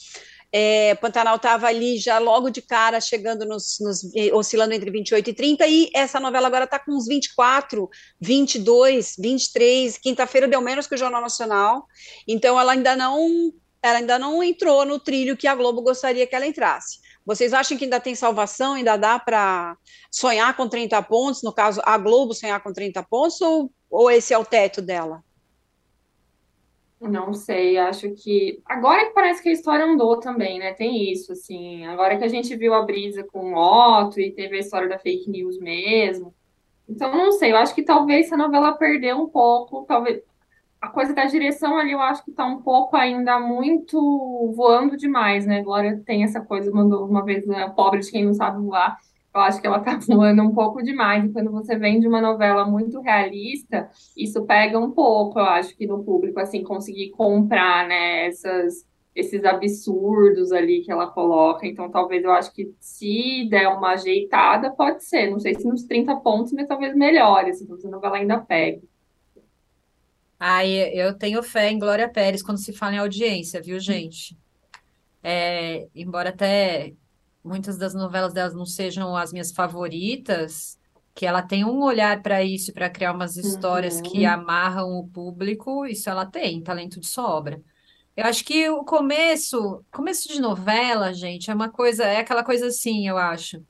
[0.52, 5.32] É, Pantanal estava ali já logo de cara, chegando nos, nos, oscilando entre 28 e
[5.32, 7.88] 30, e essa novela agora está com uns 24,
[8.20, 9.96] 22, 23.
[9.98, 11.86] Quinta-feira deu menos que o Jornal Nacional,
[12.26, 16.36] então ela ainda não ela ainda não entrou no trilho que a Globo gostaria que
[16.36, 16.98] ela entrasse.
[17.30, 19.76] Vocês acham que ainda tem salvação, ainda dá para
[20.10, 24.34] sonhar com 30 pontos, no caso, a Globo sonhar com 30 pontos, ou, ou esse
[24.34, 25.22] é o teto dela?
[27.00, 28.60] Não sei, acho que.
[28.64, 30.74] Agora que parece que a história andou também, né?
[30.74, 31.86] Tem isso, assim.
[31.86, 34.98] Agora que a gente viu a brisa com o Otto e teve a história da
[34.98, 36.34] fake news mesmo.
[36.88, 40.20] Então, não sei, eu acho que talvez essa novela perdeu um pouco, talvez.
[40.80, 45.46] A coisa da direção ali, eu acho que tá um pouco ainda muito voando demais,
[45.46, 45.62] né?
[45.62, 48.96] Glória tem essa coisa, mandou uma vez, né, pobre de quem não sabe voar
[49.34, 51.24] eu acho que ela tá voando um pouco demais.
[51.24, 55.76] E quando você vem de uma novela muito realista, isso pega um pouco, eu acho
[55.76, 61.66] que no público, assim, conseguir comprar, né, essas, esses absurdos ali que ela coloca.
[61.66, 65.30] Então, talvez eu acho que se der uma ajeitada, pode ser.
[65.30, 68.89] Não sei se nos 30 pontos, mas talvez melhore, se a novela ainda pegue.
[70.42, 74.38] Ai, eu tenho fé em Glória Pérez quando se fala em audiência, viu, gente?
[75.22, 76.94] É, embora até
[77.44, 80.78] muitas das novelas delas não sejam as minhas favoritas,
[81.14, 84.02] que ela tem um olhar para isso, para criar umas histórias uhum.
[84.02, 87.60] que amarram o público, isso ela tem, talento de sobra.
[88.16, 92.68] Eu acho que o começo, começo de novela, gente, é uma coisa, é aquela coisa
[92.68, 93.62] assim, eu acho.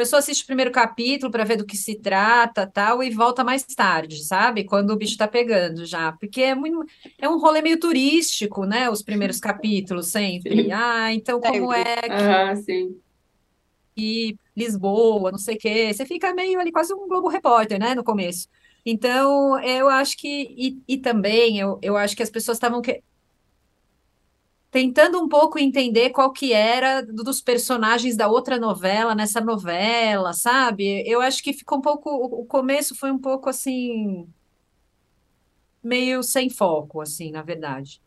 [0.00, 3.44] A pessoa assiste o primeiro capítulo para ver do que se trata, tal, e volta
[3.44, 4.64] mais tarde, sabe?
[4.64, 6.82] Quando o bicho tá pegando já, porque é muito,
[7.18, 8.88] é um rolê meio turístico, né?
[8.88, 10.64] Os primeiros capítulos sempre.
[10.64, 10.72] Sim.
[10.72, 12.96] Ah, então como é que, ah, sim.
[13.94, 15.92] que Lisboa, não sei o quê.
[15.92, 18.48] Você fica meio ali quase um Globo Repórter, né, no começo.
[18.86, 23.02] Então, eu acho que e, e também eu, eu acho que as pessoas estavam que
[24.70, 31.02] tentando um pouco entender qual que era dos personagens da outra novela nessa novela, sabe?
[31.06, 34.28] Eu acho que ficou um pouco, o começo foi um pouco assim
[35.82, 38.00] meio sem foco, assim, na verdade.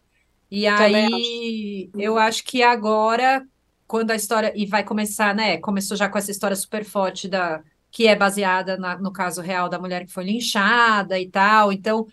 [0.50, 2.02] E aí acho.
[2.02, 3.46] eu acho que agora
[3.88, 5.58] quando a história e vai começar, né?
[5.58, 9.70] Começou já com essa história super forte da que é baseada na, no caso real
[9.70, 11.72] da mulher que foi linchada e tal.
[11.72, 12.08] Então,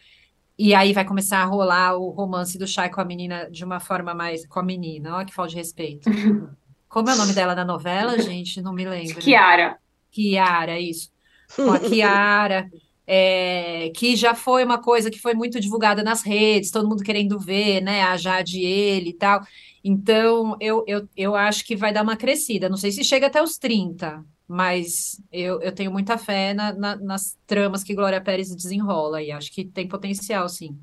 [0.62, 3.80] e aí vai começar a rolar o romance do Chay com a menina de uma
[3.80, 4.46] forma mais.
[4.46, 6.10] Com a menina, olha que falta de respeito.
[6.86, 8.60] Como é o nome dela na novela, gente?
[8.60, 9.22] Não me lembro.
[9.22, 9.78] Kiara.
[10.10, 11.10] Kiara, isso.
[11.56, 12.70] Com a Kiara.
[13.12, 17.40] É, que já foi uma coisa que foi muito divulgada nas redes, todo mundo querendo
[17.40, 18.02] ver, né?
[18.02, 19.42] A Jade ele e tal.
[19.82, 22.68] Então, eu, eu, eu acho que vai dar uma crescida.
[22.68, 26.96] Não sei se chega até os 30, mas eu, eu tenho muita fé na, na,
[26.96, 30.78] nas tramas que Glória Pérez desenrola e acho que tem potencial, sim.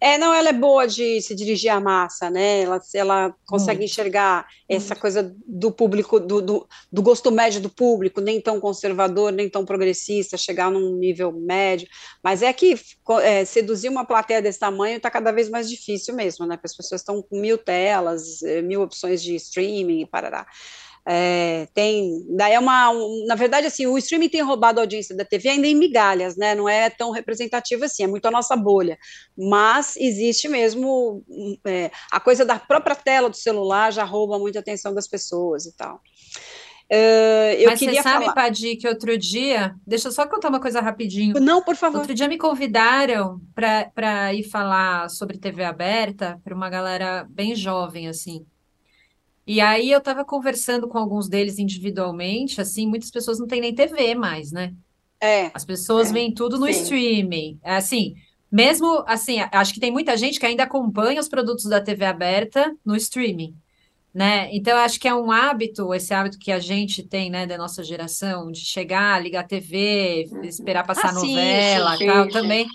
[0.00, 2.60] É, não, ela é boa de se dirigir à massa, né?
[2.62, 3.90] Ela, ela consegue Muito.
[3.90, 5.00] enxergar essa Muito.
[5.00, 9.64] coisa do público, do, do, do, gosto médio do público, nem tão conservador, nem tão
[9.64, 11.88] progressista, chegar num nível médio.
[12.22, 12.78] Mas é que
[13.22, 16.56] é, seduzir uma plateia desse tamanho está cada vez mais difícil mesmo, né?
[16.56, 20.46] Porque as pessoas estão com mil telas, eh, mil opções de streaming e parará.
[21.10, 25.16] É, tem, daí é uma, um, na verdade, assim, o streaming tem roubado a audiência
[25.16, 26.54] da TV ainda em migalhas, né?
[26.54, 28.98] Não é tão representativo assim, é muito a nossa bolha.
[29.34, 31.24] Mas existe mesmo
[31.66, 35.74] é, a coisa da própria tela do celular já rouba muita atenção das pessoas e
[35.74, 36.02] tal.
[36.90, 38.34] Uh, eu Mas queria você sabe, falar...
[38.34, 41.40] Padi, que outro dia, deixa eu só contar uma coisa rapidinho.
[41.40, 42.00] Não, por favor.
[42.00, 48.08] Outro dia me convidaram para ir falar sobre TV aberta para uma galera bem jovem,
[48.08, 48.44] assim.
[49.48, 53.74] E aí eu estava conversando com alguns deles individualmente, assim, muitas pessoas não têm nem
[53.74, 54.74] TV mais, né?
[55.18, 55.50] É.
[55.54, 56.72] As pessoas é, veem tudo no sim.
[56.72, 57.58] streaming.
[57.64, 58.14] É assim,
[58.52, 62.76] mesmo assim, acho que tem muita gente que ainda acompanha os produtos da TV aberta
[62.84, 63.56] no streaming,
[64.12, 64.50] né?
[64.54, 67.82] Então acho que é um hábito, esse hábito que a gente tem, né, da nossa
[67.82, 70.42] geração, de chegar, ligar a TV, uhum.
[70.42, 72.30] esperar passar ah, novela, sim, tal, sim.
[72.32, 72.66] também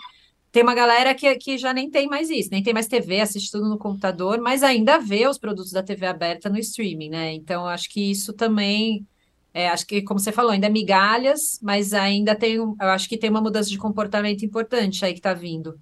[0.53, 3.49] tem uma galera que, que já nem tem mais isso, nem tem mais TV, assiste
[3.49, 7.33] tudo no computador, mas ainda vê os produtos da TV aberta no streaming, né?
[7.33, 9.03] Então, acho que isso também,
[9.51, 13.17] é, acho que, como você falou, ainda é migalhas, mas ainda tem, eu acho que
[13.17, 15.75] tem uma mudança de comportamento importante aí que está vindo.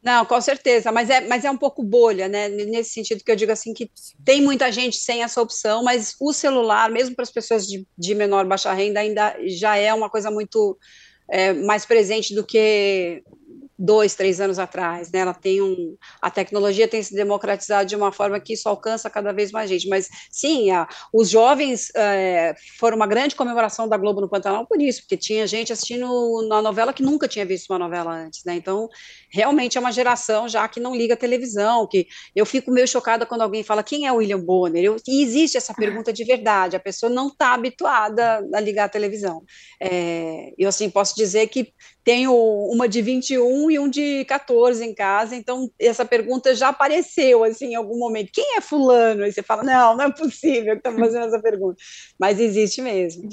[0.00, 2.48] Não, com certeza, mas é, mas é um pouco bolha, né?
[2.48, 3.90] Nesse sentido que eu digo assim que
[4.24, 8.14] tem muita gente sem essa opção, mas o celular, mesmo para as pessoas de, de
[8.14, 10.78] menor baixa renda, ainda já é uma coisa muito
[11.28, 13.22] é, mais presente do que
[13.84, 15.20] dois, três anos atrás, né?
[15.20, 19.32] Ela tem um, a tecnologia tem se democratizado de uma forma que isso alcança cada
[19.32, 19.88] vez mais gente.
[19.88, 24.80] Mas sim, a, os jovens é, foram uma grande comemoração da Globo no Pantanal por
[24.80, 28.54] isso, porque tinha gente assistindo uma novela que nunca tinha visto uma novela antes, né?
[28.54, 28.88] Então,
[29.30, 33.26] realmente é uma geração já que não liga a televisão, que eu fico meio chocada
[33.26, 34.82] quando alguém fala quem é William Bonner.
[34.82, 36.76] Eu, e existe essa pergunta de verdade.
[36.76, 39.42] A pessoa não está habituada a ligar a televisão.
[39.80, 41.72] É, eu assim posso dizer que
[42.04, 42.34] tenho
[42.70, 47.68] uma de 21 e um de 14 em casa, então essa pergunta já apareceu assim
[47.68, 48.30] em algum momento.
[48.32, 49.24] Quem é fulano?
[49.26, 51.76] E você fala: "Não, não é possível que está fazendo essa pergunta".
[52.18, 53.28] Mas existe mesmo.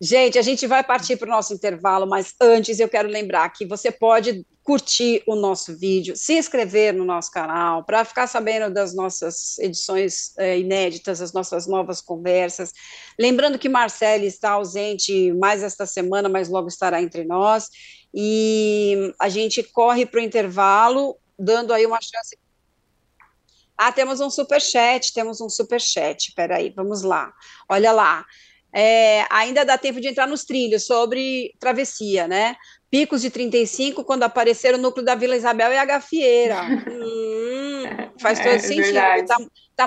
[0.00, 3.66] Gente, a gente vai partir para o nosso intervalo, mas antes eu quero lembrar que
[3.66, 8.94] você pode curtir o nosso vídeo, se inscrever no nosso canal, para ficar sabendo das
[8.94, 12.72] nossas edições é, inéditas, as nossas novas conversas.
[13.20, 17.68] Lembrando que Marcele está ausente mais esta semana, mas logo estará entre nós.
[18.14, 22.38] E a gente corre para o intervalo, dando aí uma chance.
[23.76, 26.32] Ah, temos um super chat, temos um super chat.
[26.32, 27.32] Peraí, vamos lá.
[27.68, 28.24] Olha lá.
[28.72, 32.56] É, ainda dá tempo de entrar nos trilhos sobre travessia, né?
[32.90, 36.62] Picos de 35, quando aparecer o núcleo da Vila Isabel e a Gafieira.
[36.88, 37.84] hum,
[38.20, 38.94] faz todo é, sentido.
[39.26, 39.38] Tá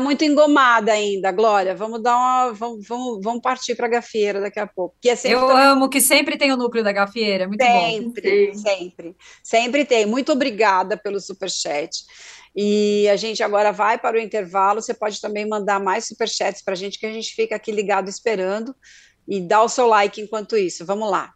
[0.02, 1.74] muito engomada ainda, Glória.
[1.74, 2.52] Vamos dar uma.
[2.52, 4.96] Vamos, vamos, vamos partir para a gafieira daqui a pouco.
[5.02, 5.64] Que é Eu também...
[5.64, 8.54] amo que sempre tem o núcleo da gafieira, muito sempre, bom.
[8.54, 9.16] Sempre, sempre.
[9.42, 10.06] Sempre tem.
[10.06, 12.06] Muito obrigada pelo superchat.
[12.54, 14.82] E a gente agora vai para o intervalo.
[14.82, 18.10] Você pode também mandar mais superchats para a gente, que a gente fica aqui ligado
[18.10, 18.76] esperando.
[19.26, 20.86] E dá o seu like enquanto isso.
[20.86, 21.34] Vamos lá.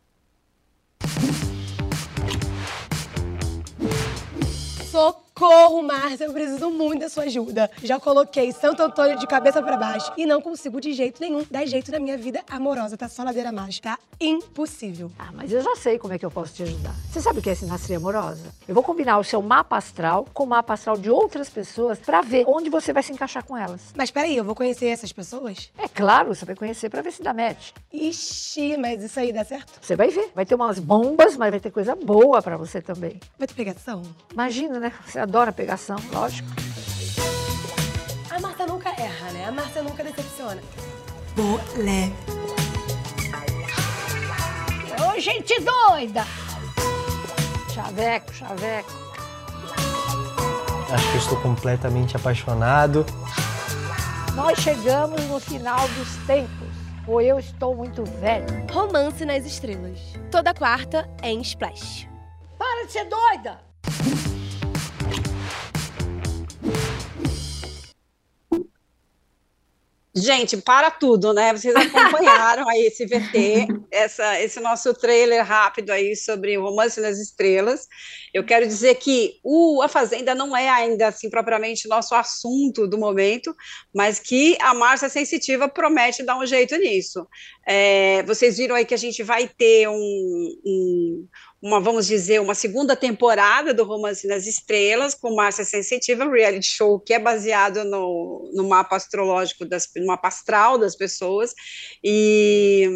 [5.42, 7.68] Socorro, Márcia, eu preciso muito da sua ajuda.
[7.82, 11.66] Já coloquei Santo Antônio de cabeça para baixo e não consigo de jeito nenhum dar
[11.66, 12.96] jeito na minha vida amorosa.
[12.96, 15.12] Tá só ladeira abaixo, tá impossível.
[15.18, 16.94] Ah, mas eu já sei como é que eu posso te ajudar.
[17.12, 18.54] Você sabe o que é sinastria amorosa?
[18.68, 22.22] Eu vou combinar o seu mapa astral com o mapa astral de outras pessoas para
[22.22, 23.94] ver onde você vai se encaixar com elas.
[23.98, 25.72] Mas peraí, eu vou conhecer essas pessoas?
[25.76, 27.72] É claro, você vai conhecer para ver se dá match.
[27.92, 29.74] Ixi, mas isso aí dá certo?
[29.82, 30.30] Você vai ver.
[30.36, 33.20] Vai ter umas bombas, mas vai ter coisa boa para você também.
[33.40, 34.04] Vai ter pegação?
[34.32, 34.94] Imagina, né?
[35.04, 36.50] Você adora pegação, lógico.
[38.30, 39.46] A Marta nunca erra, né?
[39.46, 40.62] A Marta nunca decepciona.
[41.38, 42.12] Bolé.
[45.00, 46.26] Ô, gente doida!
[47.74, 48.92] Chaveco, chaveco.
[50.92, 53.06] Acho que eu estou completamente apaixonado.
[54.36, 56.68] Nós chegamos no final dos tempos.
[57.08, 58.68] Ou eu estou muito velho.
[58.70, 59.98] Romance nas Estrelas.
[60.30, 62.10] Toda quarta em Splash.
[62.58, 63.71] Para de ser doida!
[70.14, 71.54] Gente, para tudo, né?
[71.54, 77.18] Vocês acompanharam aí esse VT, essa, esse nosso trailer rápido aí sobre o Romance nas
[77.18, 77.88] Estrelas.
[78.34, 82.98] Eu quero dizer que o, a Fazenda não é ainda assim propriamente nosso assunto do
[82.98, 83.56] momento,
[83.96, 87.26] mas que a Márcia Sensitiva promete dar um jeito nisso.
[87.66, 91.28] É, vocês viram aí que a gente vai ter um, um
[91.62, 97.00] uma, vamos dizer, uma segunda temporada do Romance nas Estrelas, com Márcia Sensitiva, reality show
[97.00, 101.54] que é baseado no, no mapa astrológico, das, no mapa astral das pessoas,
[102.04, 102.90] e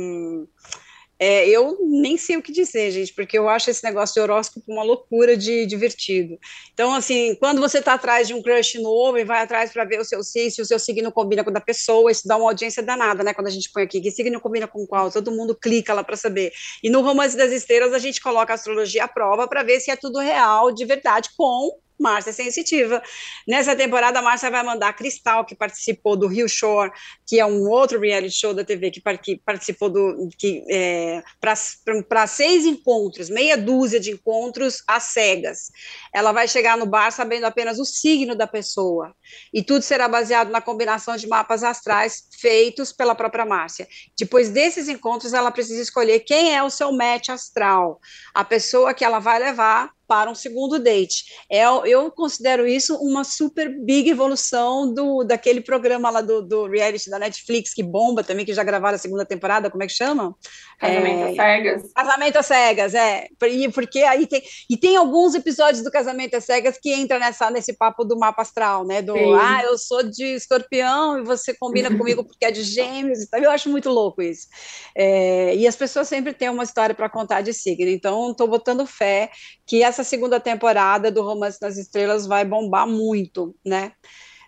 [1.18, 4.72] é, eu nem sei o que dizer, gente, porque eu acho esse negócio de horóscopo
[4.72, 6.38] uma loucura de divertido.
[6.74, 10.00] Então, assim, quando você está atrás de um crush novo e vai atrás para ver
[10.00, 12.50] o seu signo, se o seu signo combina com o da pessoa, isso dá uma
[12.50, 13.34] audiência danada, né?
[13.34, 16.18] Quando a gente põe aqui que signo combina com qual, todo mundo clica lá para
[16.18, 16.52] saber.
[16.84, 19.90] E no Romance das Esteiras a gente coloca a astrologia à prova para ver se
[19.92, 23.02] é tudo real, de verdade, com Márcia Sensitiva.
[23.48, 26.92] Nessa temporada, a Márcia vai mandar a Cristal, que participou do Rio Shore,
[27.26, 30.30] que é um outro reality show da TV que, que participou do.
[30.38, 35.72] que é, para seis encontros, meia dúzia de encontros às cegas.
[36.14, 39.16] Ela vai chegar no bar sabendo apenas o signo da pessoa.
[39.54, 43.88] E tudo será baseado na combinação de mapas astrais feitos pela própria Márcia.
[44.18, 48.00] Depois desses encontros, ela precisa escolher quem é o seu match astral,
[48.34, 51.26] a pessoa que ela vai levar para um segundo date.
[51.50, 57.10] É, eu considero isso uma super big evolução do daquele programa lá do, do reality
[57.10, 60.36] da Netflix que bomba também, que já gravaram a segunda temporada, como é que chama?
[60.80, 61.94] Casamento é, cegas.
[61.94, 63.28] Casamento às cegas, é.
[63.74, 64.44] Porque aí tem.
[64.70, 68.42] E tem alguns episódios do Casamento às cegas que entra nessa, nesse papo do mapa
[68.42, 69.02] astral, né?
[69.02, 69.34] Do Sim.
[69.36, 73.40] ah, eu sou de escorpião e você combina comigo porque é de gêmeos e tal.
[73.40, 74.48] Eu acho muito louco isso.
[74.96, 77.90] É, e as pessoas sempre têm uma história para contar de signo.
[77.90, 79.30] Então, estou botando fé
[79.66, 83.94] que essa segunda temporada do Romance nas Estrelas vai bombar muito, né?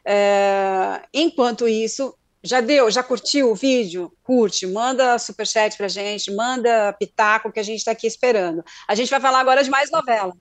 [0.05, 4.11] É, enquanto isso, já deu, já curtiu o vídeo?
[4.23, 8.63] Curte, manda superchat pra gente, manda pitaco que a gente está aqui esperando.
[8.87, 10.33] A gente vai falar agora de mais novela.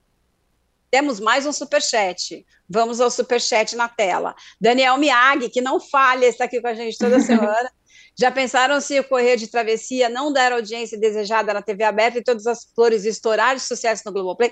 [0.91, 2.45] Temos mais um superchat.
[2.69, 4.35] Vamos ao superchat na tela.
[4.59, 7.71] Daniel Miag, que não falha, está aqui com a gente toda semana.
[8.19, 12.23] Já pensaram se o Correio de Travessia não der audiência desejada na TV aberta e
[12.23, 14.51] todas as flores estourar de sucesso no Globoplay?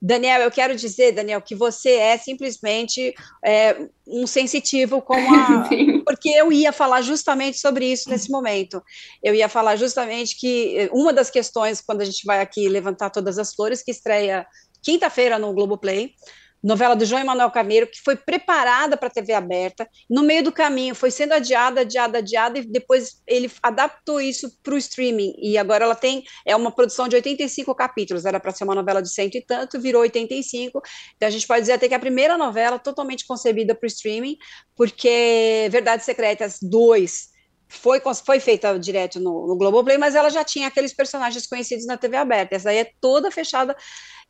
[0.00, 5.68] Daniel, eu quero dizer, Daniel, que você é simplesmente é, um sensitivo como a.
[6.04, 8.82] Porque eu ia falar justamente sobre isso nesse momento.
[9.22, 13.10] Eu ia falar justamente que eh, uma das questões, quando a gente vai aqui levantar
[13.10, 14.46] todas as flores, que estreia
[14.82, 16.12] quinta-feira no Globoplay,
[16.62, 20.52] novela do João Emanuel Carneiro, que foi preparada para a TV aberta, no meio do
[20.52, 25.56] caminho foi sendo adiada, adiada, adiada, e depois ele adaptou isso para o streaming, e
[25.56, 29.12] agora ela tem, é uma produção de 85 capítulos, era para ser uma novela de
[29.12, 30.82] cento e tanto, virou 85,
[31.16, 34.36] então a gente pode dizer até que a primeira novela totalmente concebida para o streaming,
[34.74, 37.36] porque Verdades Secretas 2
[37.68, 41.96] foi, foi feita direto no, no Globoplay, mas ela já tinha aqueles personagens conhecidos na
[41.96, 43.76] TV aberta, essa aí é toda fechada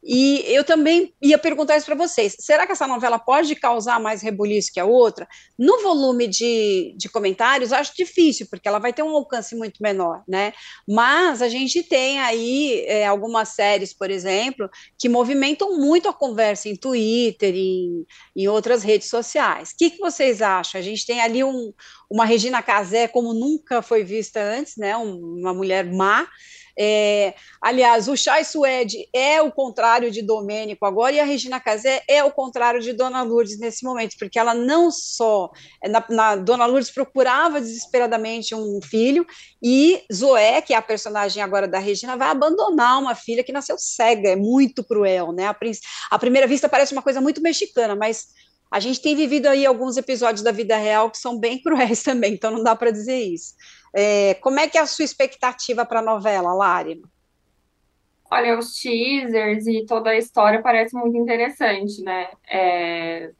[0.09, 4.23] E eu também ia perguntar isso para vocês: será que essa novela pode causar mais
[4.23, 5.27] rebuliço que a outra?
[5.59, 10.23] No volume de, de comentários, acho difícil, porque ela vai ter um alcance muito menor,
[10.29, 10.53] né?
[10.89, 16.69] Mas a gente tem aí é, algumas séries, por exemplo, que movimentam muito a conversa
[16.69, 19.71] em Twitter, em, em outras redes sociais.
[19.71, 20.81] O que, que vocês acham?
[20.81, 21.73] A gente tem ali um,
[22.09, 24.97] uma Regina Casé como nunca foi vista antes, né?
[24.97, 26.29] uma mulher má
[26.79, 32.03] é, aliás, o Chai Suede é o contrário de Domênico agora, e a Regina Casé
[32.09, 35.51] é o contrário de Dona Lourdes nesse momento, porque ela não só.
[35.89, 39.27] Na, na, Dona Lourdes procurava desesperadamente um filho,
[39.63, 43.77] e Zoé, que é a personagem agora da Regina, vai abandonar uma filha que nasceu
[43.79, 45.47] cega, é muito cruel, né?
[45.47, 45.57] A,
[46.11, 48.27] a primeira vista parece uma coisa muito mexicana, mas
[48.71, 52.35] a gente tem vivido aí alguns episódios da vida real que são bem cruéis também,
[52.35, 53.55] então não dá para dizer isso.
[53.99, 57.01] É, como é que é a sua expectativa para a novela, Lari?
[58.31, 62.29] Olha, os teasers e toda a história parece muito interessante, né?
[62.47, 63.31] É,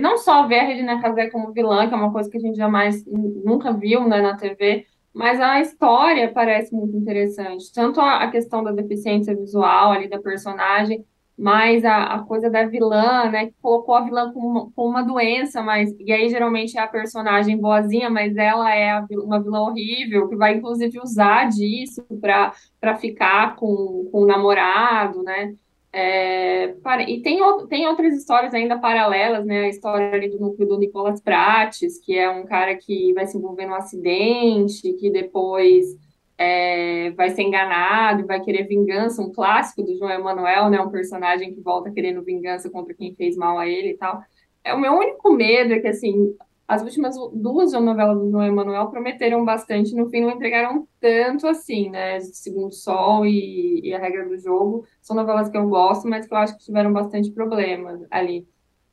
[0.00, 2.56] não só ver a Regina Casé como vilã, que é uma coisa que a gente
[2.56, 7.70] jamais nunca viu né, na TV, mas a história parece muito interessante.
[7.70, 11.04] Tanto a, a questão da deficiência visual ali da personagem,
[11.36, 15.02] mas a, a coisa da vilã, né, que colocou a vilã com uma, com uma
[15.02, 20.28] doença, mas e aí geralmente é a personagem boazinha, mas ela é uma vilã horrível,
[20.28, 25.54] que vai inclusive usar disso para ficar com, com o namorado, né?
[25.96, 29.66] É, para, e tem, tem outras histórias ainda paralelas, né?
[29.66, 33.38] A história ali do núcleo do Nicolas Prates, que é um cara que vai se
[33.38, 35.96] envolver num acidente, que depois
[36.36, 40.90] é, vai ser enganado e vai querer vingança, um clássico do João Emanuel, né, um
[40.90, 44.22] personagem que volta querendo vingança contra quem fez mal a ele e tal.
[44.62, 46.34] É, o meu único medo é que, assim,
[46.66, 51.90] as últimas duas novelas do João Emanuel prometeram bastante, no fim não entregaram tanto assim,
[51.90, 56.26] né, Segundo Sol e, e A Regra do Jogo, são novelas que eu gosto, mas
[56.26, 58.46] que eu acho que tiveram bastante problemas ali.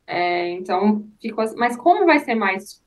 [0.05, 2.80] É, então, ficou, mas como vai ser mais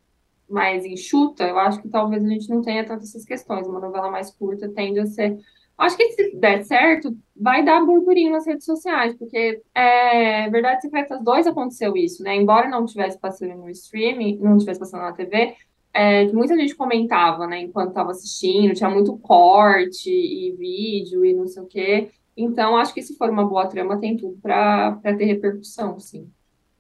[0.54, 3.66] mais enxuta, eu acho que talvez a gente não tenha tantas essas questões.
[3.66, 5.36] Uma novela mais curta tende a ser.
[5.76, 11.22] Acho que se der certo, vai dar burburinho nas redes sociais, porque é verdade secretas
[11.24, 12.36] 2 aconteceu isso, né?
[12.36, 15.56] Embora não tivesse passando no streaming, não tivesse passando na TV,
[15.92, 21.46] é, muita gente comentava, né, enquanto estava assistindo, tinha muito corte e vídeo e não
[21.46, 22.10] sei o quê.
[22.36, 26.28] Então, acho que se for uma boa trama, tem tudo para ter repercussão, sim.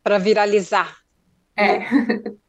[0.02, 0.98] Para viralizar.
[1.56, 1.78] É.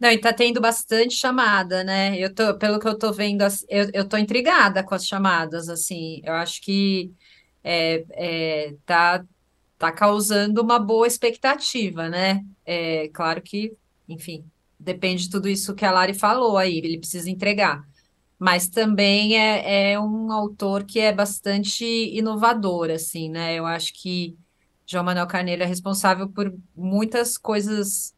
[0.00, 2.18] Não, e tá tendo bastante chamada, né?
[2.18, 6.22] Eu tô, pelo que eu tô vendo, eu, eu tô intrigada com as chamadas, assim.
[6.24, 7.12] Eu acho que
[7.62, 9.22] é, é, tá,
[9.78, 12.42] tá causando uma boa expectativa, né?
[12.64, 13.76] É claro que,
[14.08, 14.42] enfim,
[14.78, 17.86] depende de tudo isso que a Lari falou aí, ele precisa entregar.
[18.38, 23.54] Mas também é, é um autor que é bastante inovador, assim, né?
[23.54, 24.34] Eu acho que
[24.86, 28.14] João Manuel Carneiro é responsável por muitas coisas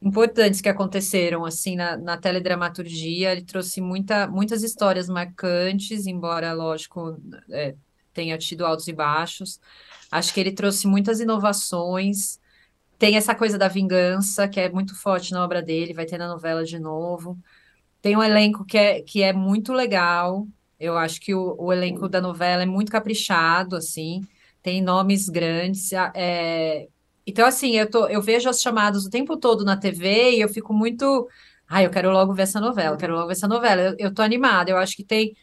[0.00, 3.32] importantes que aconteceram assim na, na teledramaturgia.
[3.32, 7.18] Ele trouxe muita, muitas histórias marcantes, embora, lógico,
[7.50, 7.74] é,
[8.12, 9.60] tenha tido altos e baixos.
[10.10, 12.40] Acho que ele trouxe muitas inovações.
[12.98, 16.28] Tem essa coisa da vingança, que é muito forte na obra dele, vai ter na
[16.28, 17.38] novela de novo.
[18.00, 20.46] Tem um elenco que é, que é muito legal.
[20.78, 24.22] Eu acho que o, o elenco da novela é muito caprichado, assim.
[24.62, 25.90] Tem nomes grandes.
[26.14, 26.88] É,
[27.26, 30.48] então, assim, eu, tô, eu vejo as chamadas o tempo todo na TV e eu
[30.48, 31.28] fico muito.
[31.68, 33.82] Ai, eu quero logo ver essa novela, quero logo ver essa novela.
[33.82, 35.34] Eu, eu tô animada, eu acho que tem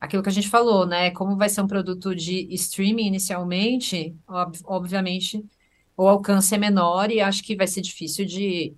[0.00, 1.10] aquilo que a gente falou, né?
[1.10, 5.44] Como vai ser um produto de streaming inicialmente, ob obviamente
[5.96, 8.74] o alcance é menor e acho que vai ser difícil de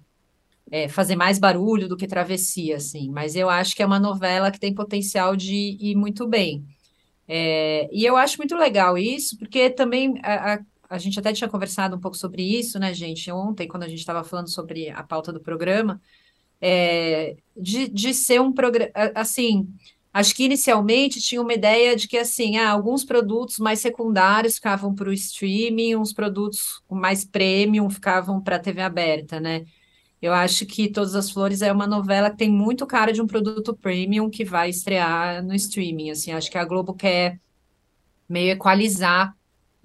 [0.70, 3.10] é, fazer mais barulho do que travessia, assim.
[3.10, 6.64] Mas eu acho que é uma novela que tem potencial de ir muito bem.
[7.28, 10.58] É, e eu acho muito legal isso, porque também a, a
[10.88, 13.98] a gente até tinha conversado um pouco sobre isso, né, gente, ontem, quando a gente
[13.98, 16.00] estava falando sobre a pauta do programa,
[16.60, 19.68] é, de, de ser um programa, assim,
[20.12, 24.94] acho que inicialmente tinha uma ideia de que, assim, ah, alguns produtos mais secundários ficavam
[24.94, 29.66] para o streaming, uns produtos mais premium ficavam para a TV aberta, né?
[30.20, 33.26] Eu acho que Todas as Flores é uma novela que tem muito cara de um
[33.26, 37.38] produto premium que vai estrear no streaming, assim, acho que a Globo quer
[38.28, 39.35] meio equalizar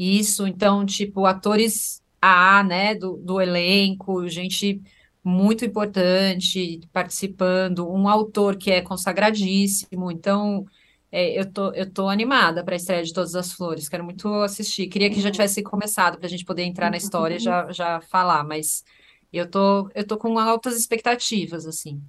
[0.01, 4.81] isso, então, tipo, atores A, né, do, do elenco, gente
[5.23, 10.65] muito importante participando, um autor que é consagradíssimo, então
[11.11, 14.33] é, eu, tô, eu tô animada para a estreia de Todas as Flores, quero muito
[14.35, 14.87] assistir.
[14.87, 18.01] Queria que já tivesse começado para a gente poder entrar na história e já, já
[18.01, 18.83] falar, mas
[19.31, 22.01] eu tô, eu tô com altas expectativas, assim.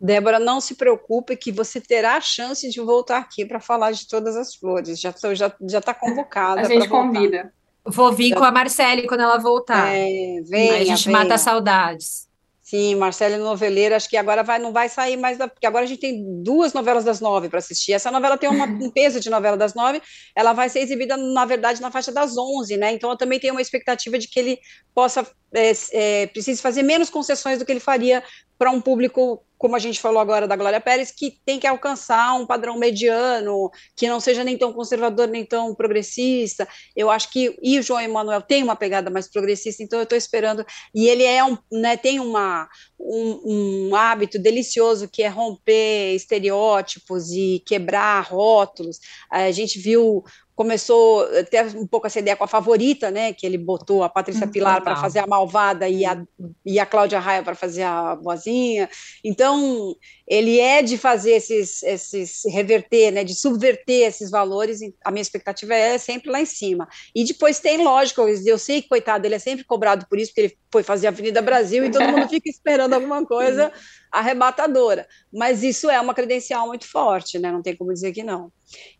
[0.00, 4.08] Débora, não se preocupe que você terá a chance de voltar aqui para falar de
[4.08, 4.98] todas as flores.
[4.98, 6.62] Já estou já já está convocada.
[6.62, 7.52] A gente convida.
[7.84, 9.94] Vou vir com a Marcele quando ela voltar.
[9.94, 11.18] É, venha, a gente venha.
[11.18, 12.30] mata saudades.
[12.70, 15.88] Sim, Marcele Noveleira, acho que agora vai, não vai sair mais, da, porque agora a
[15.88, 17.92] gente tem duas novelas das nove para assistir.
[17.92, 20.00] Essa novela tem uma, um peso de novela das nove,
[20.36, 22.92] ela vai ser exibida, na verdade, na faixa das onze, né?
[22.92, 24.60] Então eu também tenho uma expectativa de que ele
[24.94, 28.22] possa, é, é, precise fazer menos concessões do que ele faria
[28.56, 32.32] para um público, como a gente falou agora da Glória Pérez, que tem que alcançar
[32.32, 36.66] um padrão mediano, que não seja nem tão conservador, nem tão progressista.
[36.96, 40.16] Eu acho que, e o João Emanuel tem uma pegada mais progressista, então eu estou
[40.16, 42.66] esperando, e ele é um, né, tem uma,
[42.98, 48.98] um, um hábito delicioso que é romper estereótipos e quebrar rótulos.
[49.30, 50.24] A gente viu
[50.60, 54.46] começou até um pouco essa ideia com a favorita, né, que ele botou a Patrícia
[54.46, 56.22] Pilar para fazer a malvada e a,
[56.66, 58.86] e a Cláudia Raia para fazer a boazinha.
[59.24, 59.96] Então,
[60.28, 64.80] ele é de fazer esses, esses reverter, né, de subverter esses valores.
[65.02, 66.86] A minha expectativa é sempre lá em cima.
[67.14, 70.40] E depois tem lógico, eu sei que coitado, ele é sempre cobrado por isso, porque
[70.42, 73.72] ele foi fazer a Avenida Brasil e todo mundo fica esperando alguma coisa
[74.10, 75.06] arrebatadora.
[75.32, 77.50] Mas isso é uma credencial muito forte, né?
[77.50, 78.52] Não tem como dizer que não.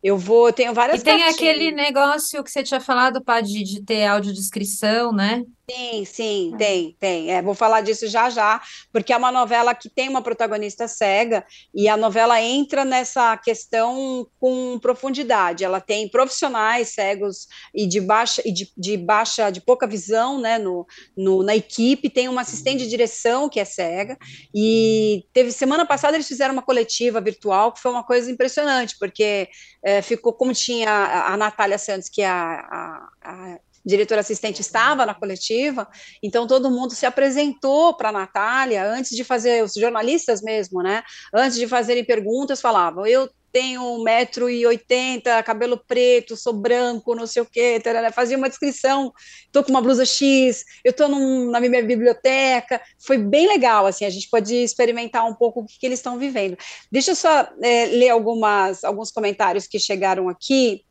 [0.02, 3.82] Eu vou, tenho várias E tem aquele negócio que você tinha falado, Pá, de, de
[3.82, 5.44] ter audiodescrição, né?
[5.70, 7.32] Sim, sim, tem, tem.
[7.32, 8.60] É, vou falar disso já já,
[8.92, 14.26] porque é uma novela que tem uma protagonista cega e a novela entra nessa questão
[14.40, 15.62] com profundidade.
[15.64, 20.58] Ela tem profissionais cegos e de baixa e de, de baixa, de pouca visão, né,
[20.58, 20.84] no,
[21.16, 22.10] no, na equipe.
[22.10, 24.18] Tem uma assistente de direção que é cega
[24.52, 29.48] e teve semana passada eles fizeram uma coletiva virtual que foi uma coisa impressionante, porque
[29.84, 34.60] é, ficou como tinha a, a Natália Santos, que é a, a, a diretora assistente
[34.60, 35.88] estava na coletiva,
[36.22, 41.02] então todo mundo se apresentou para a Natália antes de fazer, os jornalistas mesmo, né?
[41.32, 47.46] Antes de fazerem perguntas, falavam: eu tenho 1,80m, cabelo preto, sou branco, não sei o
[47.46, 49.12] quê, fazia uma descrição,
[49.46, 54.10] estou com uma blusa X, eu estou na minha biblioteca, foi bem legal, assim, a
[54.10, 56.56] gente pode experimentar um pouco o que, que eles estão vivendo.
[56.90, 60.84] Deixa eu só é, ler algumas, alguns comentários que chegaram aqui.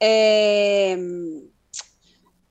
[0.00, 0.96] É...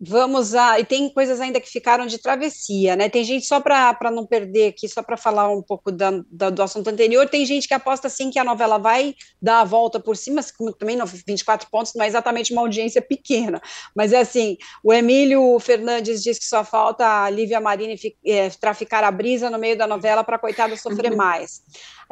[0.06, 0.80] Vamos a.
[0.80, 3.08] E tem coisas ainda que ficaram de travessia, né?
[3.08, 6.62] Tem gente, só para não perder aqui, só para falar um pouco da, da, do
[6.62, 10.18] assunto anterior, tem gente que aposta sim que a novela vai dar a volta por
[10.18, 10.42] cima,
[10.78, 13.62] também não 24 pontos, não é exatamente uma audiência pequena.
[13.96, 17.96] Mas é assim: o Emílio Fernandes diz que só falta a Lívia Marini
[18.26, 21.62] é, traficar a brisa no meio da novela para a coitada sofrer mais.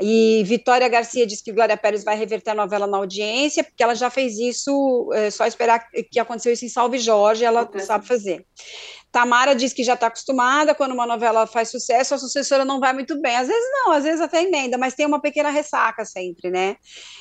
[0.01, 3.93] E Vitória Garcia diz que Glória Pérez vai reverter a novela na audiência, porque ela
[3.93, 7.81] já fez isso, é só esperar que aconteceu isso em Salve Jorge, ela okay.
[7.81, 8.45] sabe fazer.
[9.11, 12.93] Tamara diz que já está acostumada, quando uma novela faz sucesso, a sucessora não vai
[12.93, 13.35] muito bem.
[13.35, 16.77] Às vezes não, às vezes até emenda, mas tem uma pequena ressaca sempre, né?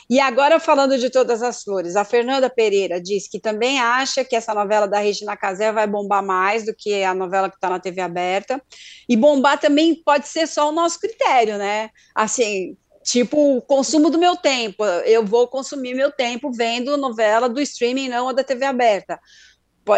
[0.09, 4.37] E agora, falando de todas as flores, a Fernanda Pereira diz que também acha que
[4.37, 7.81] essa novela da Regina Casé vai bombar mais do que a novela que está na
[7.81, 8.63] TV aberta.
[9.09, 11.91] E bombar também pode ser só o nosso critério, né?
[12.15, 14.85] Assim, tipo, o consumo do meu tempo.
[15.05, 19.19] Eu vou consumir meu tempo vendo novela do streaming, não a da TV aberta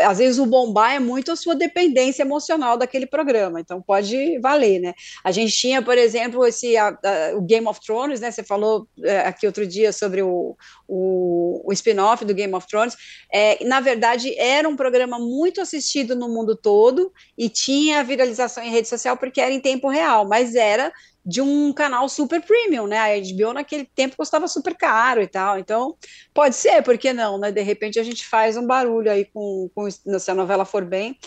[0.07, 4.80] às vezes o bombar é muito a sua dependência emocional daquele programa, então pode valer,
[4.80, 4.95] né?
[5.24, 8.30] A gente tinha, por exemplo, esse a, a, o Game of Thrones, né?
[8.30, 10.57] Você falou é, aqui outro dia sobre o,
[10.89, 12.97] o, o spin-off do Game of Thrones.
[13.33, 18.70] É, na verdade, era um programa muito assistido no mundo todo e tinha viralização em
[18.70, 20.93] rede social porque era em tempo real, mas era
[21.24, 22.98] de um canal super premium, né?
[22.98, 25.58] A HBO naquele tempo custava super caro e tal.
[25.58, 25.96] Então,
[26.34, 27.52] pode ser, por que não, né?
[27.52, 31.18] De repente a gente faz um barulho aí com, com se a novela for bem.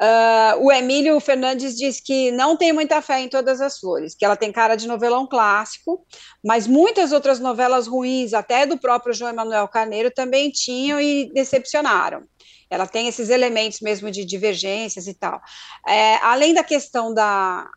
[0.00, 4.24] Uh, o Emílio Fernandes diz que não tem muita fé em Todas as Flores, que
[4.24, 6.04] ela tem cara de novelão clássico,
[6.44, 12.24] mas muitas outras novelas ruins, até do próprio João Emanuel Carneiro, também tinham e decepcionaram.
[12.68, 15.40] Ela tem esses elementos mesmo de divergências e tal.
[15.86, 17.68] É, além da questão da,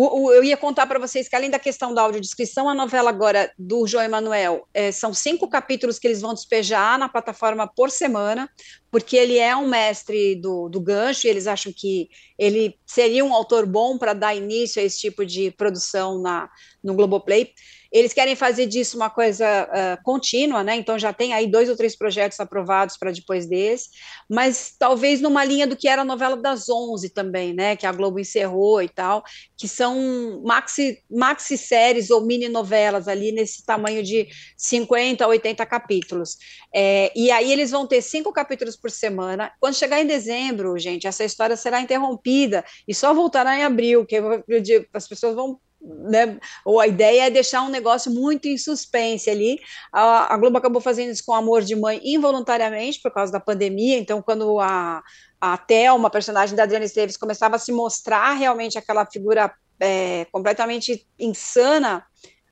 [0.00, 3.10] o, o, eu ia contar para vocês que, além da questão da audiodescrição, a novela
[3.10, 7.90] agora do João Emanuel é, são cinco capítulos que eles vão despejar na plataforma por
[7.90, 8.48] semana,
[8.92, 13.34] porque ele é um mestre do, do gancho e eles acham que ele seria um
[13.34, 16.48] autor bom para dar início a esse tipo de produção na,
[16.80, 17.52] no Globoplay.
[17.90, 20.76] Eles querem fazer disso uma coisa uh, contínua, né?
[20.76, 23.88] Então já tem aí dois ou três projetos aprovados para depois desse,
[24.28, 27.76] mas talvez numa linha do que era a novela das 11 também, né?
[27.76, 29.22] Que a Globo encerrou e tal,
[29.56, 35.64] que são maxi, maxi séries ou mini novelas ali nesse tamanho de 50 a 80
[35.66, 36.36] capítulos.
[36.74, 39.50] É, e aí eles vão ter cinco capítulos por semana.
[39.60, 44.16] Quando chegar em dezembro, gente, essa história será interrompida e só voltará em abril, que
[44.92, 46.38] as pessoas vão né?
[46.64, 49.60] Ou a ideia é deixar um negócio muito em suspense ali.
[49.92, 53.98] A, a Globo acabou fazendo isso com Amor de Mãe involuntariamente por causa da pandemia.
[53.98, 55.02] Então, quando a,
[55.40, 61.06] a Thelma, personagem da Adriana Esteves, começava a se mostrar realmente aquela figura é, completamente
[61.18, 62.04] insana,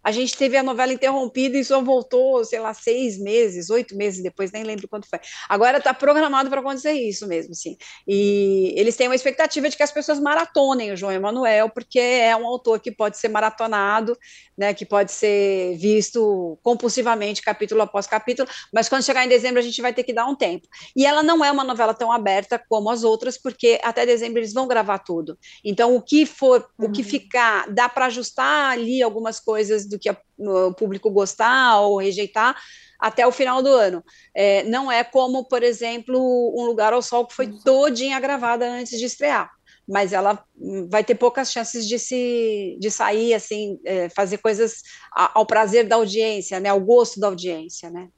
[0.06, 4.22] a gente teve a novela interrompida e só voltou, sei lá, seis meses, oito meses
[4.22, 5.18] depois, nem lembro quanto foi.
[5.48, 7.76] Agora está programado para acontecer isso mesmo, sim.
[8.06, 12.36] E eles têm uma expectativa de que as pessoas maratonem o João Emanuel, porque é
[12.36, 14.16] um autor que pode ser maratonado,
[14.56, 19.62] né, que pode ser visto compulsivamente, capítulo após capítulo, mas quando chegar em dezembro a
[19.62, 20.68] gente vai ter que dar um tempo.
[20.94, 24.52] E ela não é uma novela tão aberta como as outras, porque até dezembro eles
[24.52, 25.36] vão gravar tudo.
[25.64, 26.86] Então, o que for, uhum.
[26.86, 27.08] o que uhum.
[27.08, 31.98] ficar, dá para ajustar ali algumas coisas do do que a, o público gostar ou
[31.98, 32.56] rejeitar
[32.98, 34.04] até o final do ano.
[34.34, 36.18] É, não é como, por exemplo,
[36.56, 39.50] Um Lugar ao Sol, que foi todinha gravada antes de estrear.
[39.88, 40.44] Mas ela
[40.88, 44.82] vai ter poucas chances de se de sair assim, é, fazer coisas
[45.12, 48.08] ao prazer da audiência, né, ao gosto da audiência, né?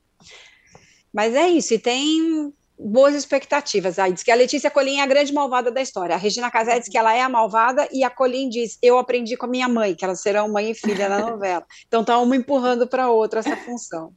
[1.12, 3.98] Mas é isso, e tem boas expectativas.
[3.98, 6.14] Aí diz que a Letícia Colim é a grande malvada da história.
[6.14, 9.36] A Regina Casé diz que ela é a malvada e a Colim diz: Eu aprendi
[9.36, 11.66] com a minha mãe, que elas serão mãe e filha na novela.
[11.86, 14.12] Então tá uma empurrando para outra essa função.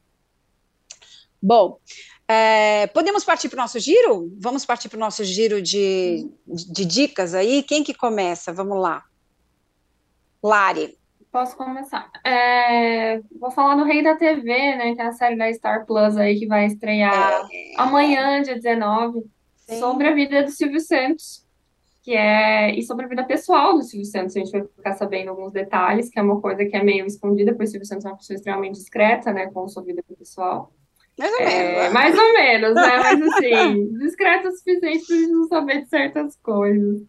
[1.42, 1.78] Bom,
[2.28, 4.32] é, podemos partir para o nosso giro?
[4.38, 7.62] Vamos partir para o nosso giro de, de, de dicas aí?
[7.62, 8.52] Quem que começa?
[8.52, 9.04] Vamos lá.
[10.42, 10.96] Lari.
[11.32, 12.10] Posso começar.
[12.22, 14.44] É, vou falar no Rei da TV,
[14.76, 14.94] né?
[14.94, 17.72] Que é a série da Star Plus aí que vai estrear é.
[17.78, 19.24] amanhã, dia 19,
[19.56, 19.78] Sim.
[19.78, 21.42] sobre a vida do Silvio Santos.
[22.02, 24.36] Que é, e sobre a vida pessoal do Silvio Santos.
[24.36, 27.52] A gente vai ficar sabendo alguns detalhes, que é uma coisa que é meio escondida,
[27.52, 29.46] porque o Silvio Santos é uma pessoa extremamente discreta, né?
[29.46, 30.70] Com sua vida pessoal.
[31.18, 31.76] Mais ou é, menos.
[31.76, 31.88] Né?
[31.88, 32.98] Mais ou menos, né?
[32.98, 37.02] Mas assim, discreto o suficiente para a gente não saber de certas coisas.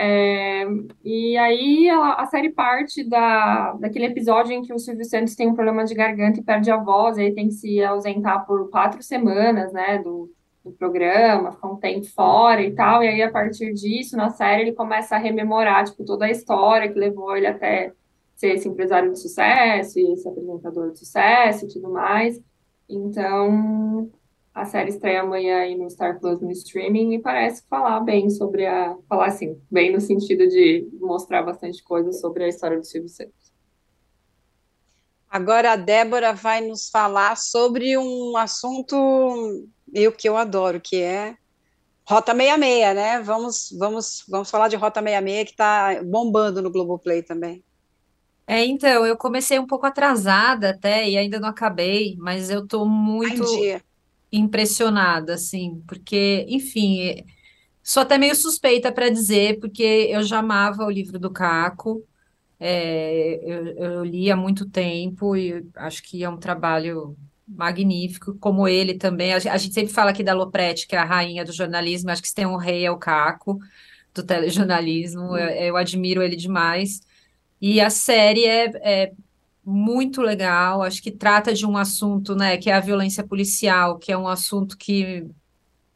[0.00, 0.64] É,
[1.04, 5.56] e aí a, série parte da, daquele episódio em que o Silvio Santos tem um
[5.56, 9.72] problema de garganta e perde a voz, aí tem que se ausentar por quatro semanas,
[9.72, 10.32] né, do,
[10.64, 14.62] do programa, ficar um tempo fora e tal, e aí a partir disso, na série,
[14.62, 17.92] ele começa a rememorar, tipo, toda a história que levou ele até
[18.36, 22.40] ser esse empresário de sucesso e esse apresentador de sucesso e tudo mais.
[22.88, 24.08] Então,
[24.60, 28.66] a série estreia amanhã aí no Star Plus no streaming e parece falar bem sobre
[28.66, 28.96] a.
[29.08, 33.52] Falar assim, bem no sentido de mostrar bastante coisa sobre a história do Silvio Santos.
[35.30, 41.36] Agora a Débora vai nos falar sobre um assunto eu que eu adoro, que é
[42.06, 43.20] Rota 66, né?
[43.20, 47.62] Vamos, vamos, vamos falar de Rota 66 que está bombando no Globoplay também.
[48.46, 52.88] É, então, eu comecei um pouco atrasada até e ainda não acabei, mas eu estou
[52.88, 53.44] muito
[54.32, 57.24] impressionada, assim, porque, enfim,
[57.82, 62.04] sou até meio suspeita para dizer, porque eu já amava o livro do Caco,
[62.60, 67.16] é, eu, eu li há muito tempo e acho que é um trabalho
[67.46, 69.32] magnífico, como ele também.
[69.32, 72.28] A, gente sempre fala aqui da Lopretti, que é a rainha do jornalismo, acho que
[72.28, 73.58] se tem um rei é o Caco,
[74.14, 77.00] do telejornalismo, eu, eu admiro ele demais.
[77.60, 79.12] E a série é, é
[79.68, 84.10] muito legal, acho que trata de um assunto, né, que é a violência policial, que
[84.10, 85.26] é um assunto que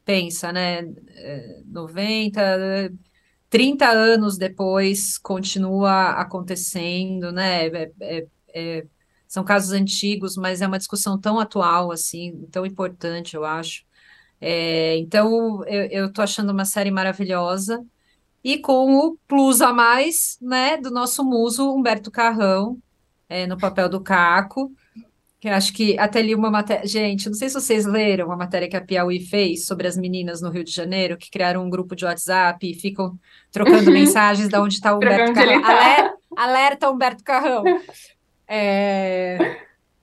[0.04, 0.82] pensa, né,
[1.66, 2.92] 90,
[3.48, 8.86] 30 anos depois continua acontecendo, né, é, é, é,
[9.26, 13.84] são casos antigos, mas é uma discussão tão atual, assim, tão importante, eu acho.
[14.40, 17.84] É, então, eu estou achando uma série maravilhosa,
[18.44, 22.78] e com o plus a mais, né, do nosso muso Humberto Carrão,
[23.32, 24.72] é, no papel do Caco,
[25.40, 26.86] que acho que até li uma matéria.
[26.86, 30.40] Gente, não sei se vocês leram uma matéria que a Piauí fez sobre as meninas
[30.40, 33.18] no Rio de Janeiro, que criaram um grupo de WhatsApp e ficam
[33.50, 33.92] trocando uhum.
[33.92, 35.62] mensagens de onde está o Humberto Carrão.
[35.62, 35.68] Tá.
[35.68, 37.64] Alerta, alerta Humberto Carrão.
[38.46, 39.58] É,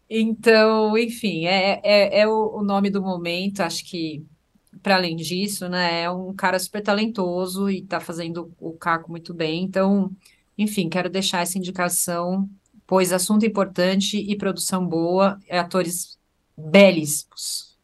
[0.09, 4.25] então, enfim, é, é, é o, nome do momento, acho que
[4.81, 9.33] para além disso, né, é um cara super talentoso e está fazendo o Caco muito
[9.33, 9.63] bem.
[9.63, 10.11] Então,
[10.57, 12.49] enfim, quero deixar essa indicação
[12.89, 16.17] pois assunto importante e produção boa, atores
[16.57, 17.77] belíssimos.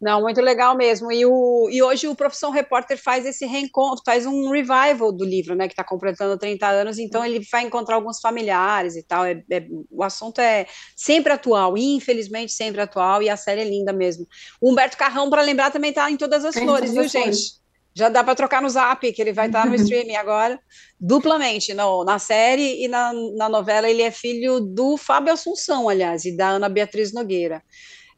[0.00, 1.12] Não, muito legal mesmo.
[1.12, 5.54] E, o, e hoje o Profissão Repórter faz esse reencontro, faz um revival do livro,
[5.54, 9.26] né, que está completando 30 anos, então ele vai encontrar alguns familiares e tal.
[9.26, 10.66] É, é, o assunto é
[10.96, 14.26] sempre atual, infelizmente sempre atual, e a série é linda mesmo.
[14.62, 17.61] O Humberto Carrão, para lembrar, também está em todas as flores, viu, gente?
[17.94, 20.58] Já dá para trocar no zap, que ele vai estar no streaming agora,
[20.98, 23.88] duplamente, no, na série e na, na novela.
[23.88, 27.62] Ele é filho do Fábio Assunção, aliás, e da Ana Beatriz Nogueira.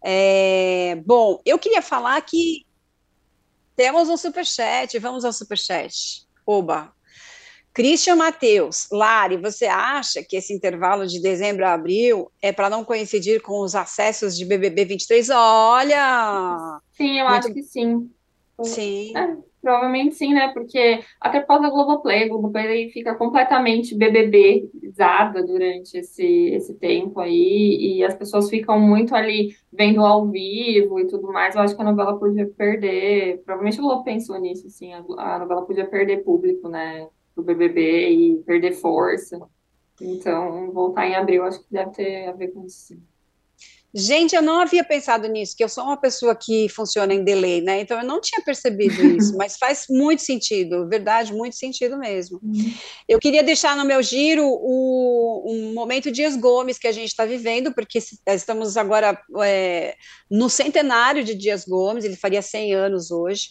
[0.04, 2.66] É, bom, eu queria falar que
[3.74, 6.26] temos um superchat, vamos ao superchat.
[6.46, 6.92] Oba!
[7.74, 12.84] Christian Matheus, Lari, você acha que esse intervalo de dezembro a abril é para não
[12.84, 15.28] coincidir com os acessos de BBB 23?
[15.30, 16.80] Olha!
[16.92, 17.46] Sim, eu Muito...
[17.46, 18.08] acho que sim.
[18.62, 19.12] Sim.
[19.16, 20.52] É, provavelmente sim, né?
[20.52, 27.18] Porque até por causa da Globoplay, a Globoplay fica completamente BBBizada durante esse, esse tempo
[27.18, 31.54] aí, e as pessoas ficam muito ali vendo ao vivo e tudo mais.
[31.54, 35.38] Eu acho que a novela podia perder, provavelmente o Globo pensou nisso, assim, a, a
[35.38, 37.08] novela podia perder público, né?
[37.34, 39.40] Pro BBB e perder força.
[40.00, 43.13] Então, voltar em abril, acho que deve ter a ver com isso, sim.
[43.96, 47.60] Gente, eu não havia pensado nisso, que eu sou uma pessoa que funciona em delay,
[47.60, 47.80] né?
[47.80, 52.40] Então eu não tinha percebido isso, mas faz muito sentido, verdade, muito sentido mesmo.
[52.42, 52.74] Uhum.
[53.08, 57.24] Eu queria deixar no meu giro o um momento Dias Gomes que a gente está
[57.24, 59.94] vivendo, porque estamos agora é,
[60.28, 63.50] no centenário de Dias Gomes, ele faria 100 anos hoje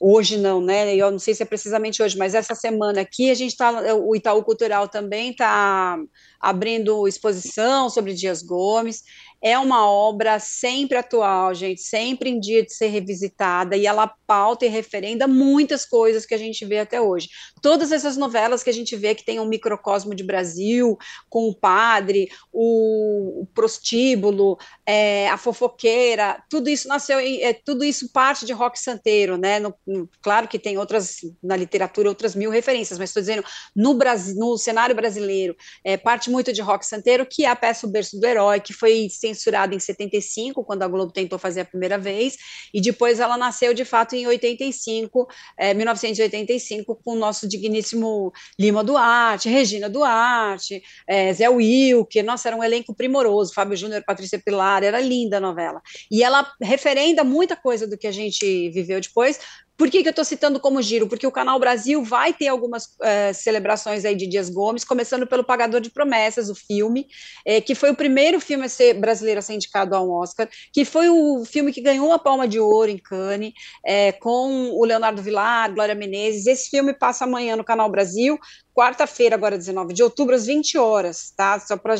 [0.00, 0.94] hoje não, né?
[0.94, 4.14] Eu não sei se é precisamente hoje, mas essa semana aqui a gente está, o
[4.14, 5.98] Itaú Cultural também está
[6.40, 9.02] abrindo exposição sobre Dias Gomes
[9.44, 14.64] é uma obra sempre atual, gente, sempre em dia de ser revisitada, e ela pauta
[14.64, 17.28] e referenda muitas coisas que a gente vê até hoje.
[17.60, 20.96] Todas essas novelas que a gente vê que tem um microcosmo de Brasil,
[21.28, 28.46] com o padre, o, prostíbulo, é, a fofoqueira, tudo isso nasceu, é, tudo isso parte
[28.46, 29.60] de Rock Santeiro, né?
[29.60, 33.44] No, no, claro que tem outras, na literatura, outras mil referências, mas estou dizendo,
[33.76, 37.86] no, Brasil, no cenário brasileiro, é, parte muito de Rock Santeiro, que é a peça
[37.86, 41.64] O Berço do Herói, que foi censurada em 75, quando a Globo tentou fazer a
[41.64, 42.36] primeira vez,
[42.72, 45.28] e depois ela nasceu de fato em 85,
[45.58, 52.56] é, 1985, com o nosso digníssimo Lima Duarte, Regina Duarte, é, Zé Wilke, nossa, era
[52.56, 55.82] um elenco primoroso, Fábio Júnior, Patrícia Pilar, era linda a novela.
[56.10, 59.40] E ela referenda muita coisa do que a gente viveu depois,
[59.76, 61.08] por que, que eu estou citando como giro?
[61.08, 65.42] Porque o Canal Brasil vai ter algumas uh, celebrações aí de Dias Gomes, começando pelo
[65.42, 67.06] Pagador de Promessas, o filme,
[67.44, 70.84] eh, que foi o primeiro filme a ser brasileiro a ser indicado ao Oscar, que
[70.84, 73.52] foi o filme que ganhou a Palma de Ouro em Cannes,
[73.84, 76.46] eh, com o Leonardo Vilar, Glória Menezes.
[76.46, 78.38] Esse filme passa amanhã no Canal Brasil,
[78.74, 81.58] quarta-feira, agora 19 de outubro, às 20 horas, tá?
[81.60, 81.94] Só para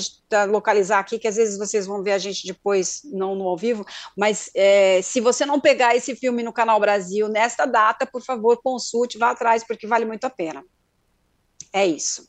[0.46, 3.86] localizar aqui, que às vezes vocês vão ver a gente depois, não no ao vivo,
[4.16, 8.60] mas é, se você não pegar esse filme no Canal Brasil nesta data, por favor,
[8.62, 10.64] consulte, vá atrás, porque vale muito a pena.
[11.72, 12.28] É isso.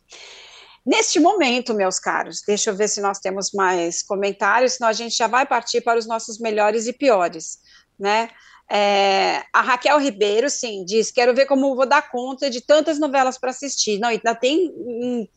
[0.85, 5.17] Neste momento, meus caros, deixa eu ver se nós temos mais comentários, senão a gente
[5.17, 7.57] já vai partir para os nossos melhores e piores,
[7.99, 8.29] né?
[8.69, 13.37] É, a Raquel Ribeiro, sim, diz: quero ver como vou dar conta de tantas novelas
[13.37, 13.99] para assistir.
[13.99, 14.73] Não, ainda tem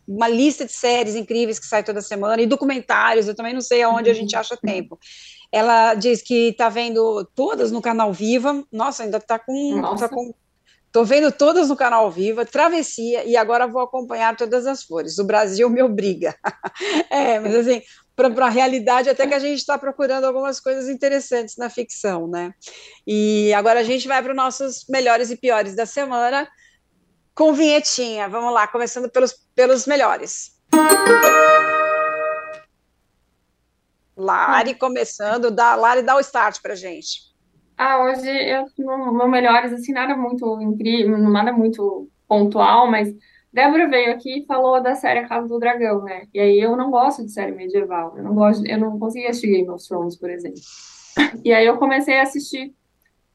[0.06, 3.28] uma lista de séries incríveis que sai toda semana e documentários.
[3.28, 4.98] Eu também não sei aonde a gente acha tempo.
[5.52, 8.64] Ela diz que está vendo todas no canal Viva.
[8.72, 10.32] Nossa, ainda está com, tá com
[10.88, 15.18] Estou vendo todas no canal Viva, Travessia, e agora vou acompanhar todas as flores.
[15.18, 16.34] O Brasil me obriga.
[17.10, 17.82] é, mas assim,
[18.18, 22.52] para a realidade, até que a gente está procurando algumas coisas interessantes na ficção, né?
[23.06, 26.48] E agora a gente vai para os nossos melhores e piores da semana,
[27.32, 28.28] com vinhetinha.
[28.28, 30.58] Vamos lá, começando pelos, pelos melhores.
[34.16, 37.28] Lari começando, dá, Lari dá o start para gente.
[37.76, 43.14] Ah, hoje eu no meu melhores, assim, nada muito incrível, nada muito pontual, mas
[43.52, 46.26] Débora veio aqui e falou da série A Casa do Dragão, né?
[46.34, 48.14] E aí eu não gosto de série medieval.
[48.16, 50.60] Eu não gosto, eu não conseguia assistir Game of Thrones, por exemplo.
[51.44, 52.72] E aí eu comecei a assistir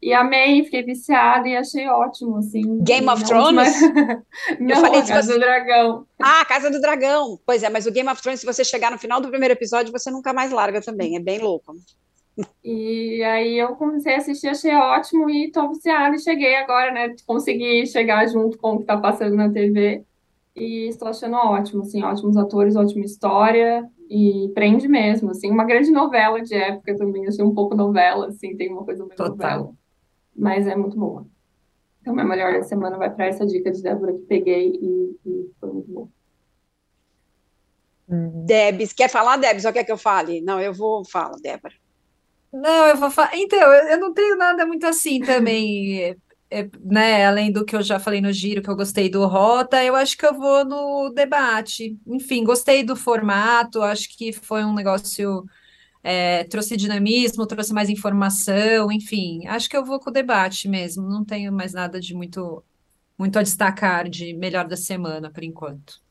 [0.01, 2.79] e amei, fiquei viciada e achei ótimo, assim.
[2.81, 3.73] Game of Thrones?
[4.59, 5.33] não, eu falei a Casa você...
[5.33, 6.05] do Dragão.
[6.21, 7.39] Ah, Casa do Dragão.
[7.45, 9.91] Pois é, mas o Game of Thrones, se você chegar no final do primeiro episódio,
[9.91, 11.15] você nunca mais larga também.
[11.15, 11.73] É bem louco.
[12.63, 17.15] E aí eu comecei a assistir, achei ótimo e tô viciada e cheguei agora, né?
[17.25, 20.03] Consegui chegar junto com o que tá passando na TV
[20.55, 25.91] e estou achando ótimo, assim, ótimos atores, ótima história e prende mesmo, assim, uma grande
[25.91, 29.31] novela de época também, achei um pouco novela, assim, tem uma coisa meio Total.
[29.31, 29.73] novela,
[30.35, 31.25] mas é muito boa.
[32.01, 35.51] Então, minha melhor da semana vai para essa dica de Débora que peguei e, e
[35.59, 36.07] foi muito bom.
[38.45, 40.41] Debs, quer falar, Debs, ou quer que eu fale?
[40.41, 41.73] Não, eu vou, fala, Débora.
[42.53, 43.35] Não, eu vou falar.
[43.35, 46.15] Então, eu, não tenho nada muito assim também,
[46.51, 47.25] é, né?
[47.25, 50.15] Além do que eu já falei no giro, que eu gostei do Rota, eu acho
[50.17, 51.97] que eu vou no debate.
[52.05, 55.45] Enfim, gostei do formato, acho que foi um negócio.
[56.03, 61.09] É, trouxe dinamismo, trouxe mais informação, enfim, acho que eu vou com o debate mesmo.
[61.09, 62.63] Não tenho mais nada de muito,
[63.17, 66.02] muito a destacar de melhor da semana por enquanto.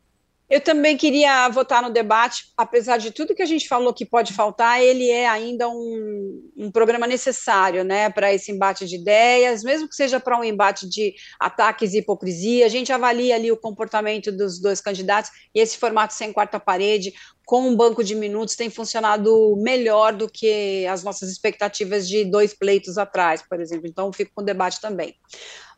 [0.53, 4.35] Eu também queria votar no debate, apesar de tudo que a gente falou que pode
[4.35, 9.89] faltar, ele é ainda um, um programa necessário, né, para esse embate de ideias, mesmo
[9.89, 14.31] que seja para um embate de ataques e hipocrisia, a gente avalia ali o comportamento
[14.31, 17.15] dos dois candidatos e esse formato sem quarta parede,
[17.47, 22.53] com um banco de minutos, tem funcionado melhor do que as nossas expectativas de dois
[22.53, 23.87] pleitos atrás, por exemplo.
[23.89, 25.17] Então, fico com o debate também.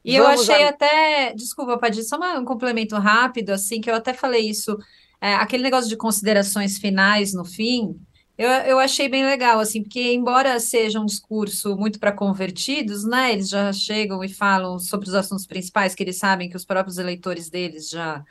[0.05, 0.69] E Vamos eu achei a...
[0.69, 4.77] até, desculpa, Padir, só um complemento rápido, assim, que eu até falei isso,
[5.21, 7.99] é, aquele negócio de considerações finais no fim,
[8.37, 13.33] eu, eu achei bem legal, assim, porque embora seja um discurso muito para convertidos, né,
[13.33, 16.99] eles já chegam e falam sobre os assuntos principais, que eles sabem que os próprios
[16.99, 18.25] eleitores deles já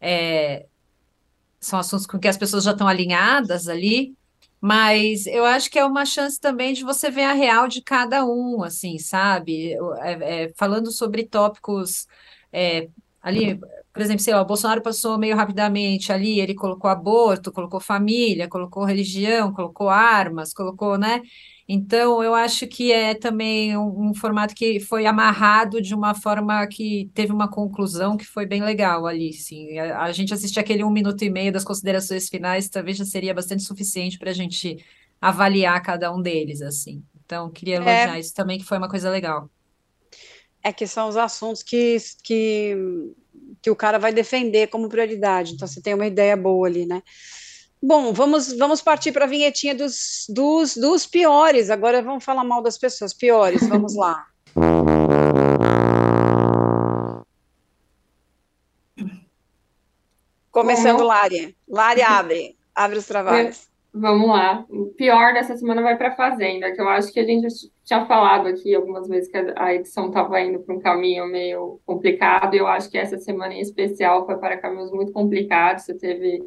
[0.00, 0.66] é,
[1.60, 4.16] são assuntos com que as pessoas já estão alinhadas ali,
[4.60, 8.24] mas eu acho que é uma chance também de você ver a real de cada
[8.24, 9.72] um, assim, sabe?
[10.02, 12.06] É, é, falando sobre tópicos
[12.52, 12.88] é,
[13.22, 13.58] ali,
[13.92, 18.48] por exemplo, sei lá, o Bolsonaro passou meio rapidamente ali, ele colocou aborto, colocou família,
[18.48, 21.22] colocou religião, colocou armas, colocou, né?
[21.72, 26.66] Então, eu acho que é também um, um, formato que foi amarrado de uma forma
[26.66, 29.78] que teve uma conclusão que foi bem legal ali, sim.
[29.78, 33.32] A, a gente assistir aquele um minuto e meio das considerações finais, talvez já seria
[33.32, 34.84] bastante suficiente para a gente
[35.20, 37.04] avaliar cada um deles, assim.
[37.24, 37.76] Então, queria é.
[37.76, 39.48] elogiar é, isso também, que foi uma coisa legal.
[40.64, 42.76] É que são os assuntos que, que,
[43.62, 45.52] que o cara vai defender como prioridade.
[45.52, 47.00] Então, você tem uma ideia boa ali, né?
[47.82, 51.70] Bom, vamos, vamos partir para a vinhetinha dos, dos, dos piores.
[51.70, 53.66] Agora vamos falar mal das pessoas piores.
[53.66, 54.26] Vamos lá.
[60.50, 61.56] Começando, Lari.
[61.66, 62.56] Lari, abre.
[62.74, 63.70] Abre os trabalhos.
[63.92, 64.64] Vamos lá.
[64.68, 67.46] O pior dessa semana vai para a Fazenda, que eu acho que a gente
[67.82, 72.54] tinha falado aqui algumas vezes que a edição estava indo para um caminho meio complicado.
[72.54, 75.84] E eu acho que essa semana em especial foi para caminhos muito complicados.
[75.84, 76.42] Você teve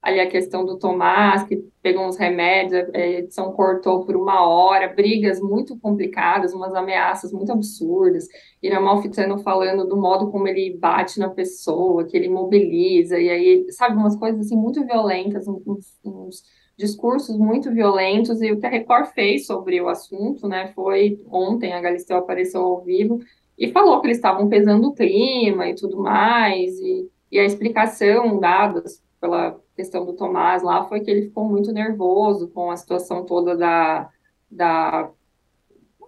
[0.00, 4.92] ali a questão do Tomás, que pegou uns remédios, a edição cortou por uma hora,
[4.94, 8.28] brigas muito complicadas, umas ameaças muito absurdas,
[8.62, 13.66] e Amalfitano falando do modo como ele bate na pessoa, que ele mobiliza, e aí,
[13.72, 16.42] sabe, umas coisas assim muito violentas, uns, uns
[16.76, 21.72] discursos muito violentos, e o que a Record fez sobre o assunto, né, foi ontem,
[21.72, 23.18] a Galisteu apareceu ao vivo,
[23.58, 28.38] e falou que eles estavam pesando o clima e tudo mais, e, e a explicação
[28.38, 28.84] dada
[29.20, 33.56] pela questão do Tomás lá foi que ele ficou muito nervoso com a situação toda
[33.56, 34.08] da,
[34.50, 35.10] da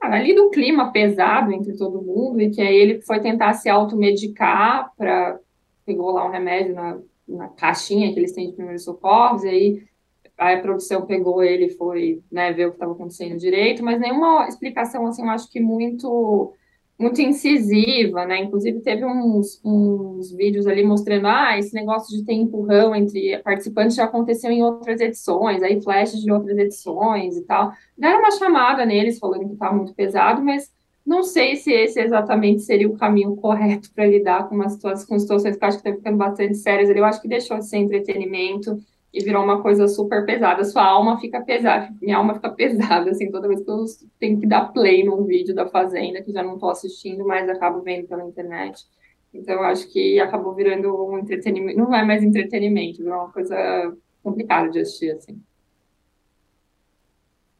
[0.00, 3.68] ah, ali do clima pesado entre todo mundo e que aí ele foi tentar se
[3.68, 5.38] automedicar para
[5.84, 6.98] pegou lá um remédio na,
[7.28, 9.90] na caixinha que eles têm de primeiros socorros e aí
[10.38, 15.06] a produção pegou ele foi né, ver o que estava acontecendo direito, mas nenhuma explicação
[15.06, 16.54] assim, eu acho que muito
[17.00, 18.40] muito incisiva, né?
[18.40, 23.96] Inclusive teve uns, uns vídeos ali mostrando, ah, esse negócio de ter empurrão entre participantes
[23.96, 27.72] já aconteceu em outras edições, aí flashes de outras edições e tal.
[27.96, 30.70] Deram uma chamada neles falando que estava muito pesado, mas
[31.06, 35.18] não sei se esse exatamente seria o caminho correto para lidar com, uma situação, com
[35.18, 36.90] situações que eu acho que estão ficando bastante sérias.
[36.90, 38.78] Eu acho que deixou de ser entretenimento
[39.12, 40.64] e virou uma coisa super pesada.
[40.64, 43.84] Sua alma fica pesada, minha alma fica pesada, assim, toda vez que eu
[44.18, 47.80] tenho que dar play num vídeo da Fazenda, que já não estou assistindo, mas acabo
[47.80, 48.84] vendo pela internet.
[49.32, 54.70] Então, acho que acabou virando um entretenimento, não é mais entretenimento, virou uma coisa complicada
[54.70, 55.40] de assistir, assim.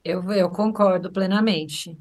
[0.05, 1.97] Eu, eu concordo plenamente.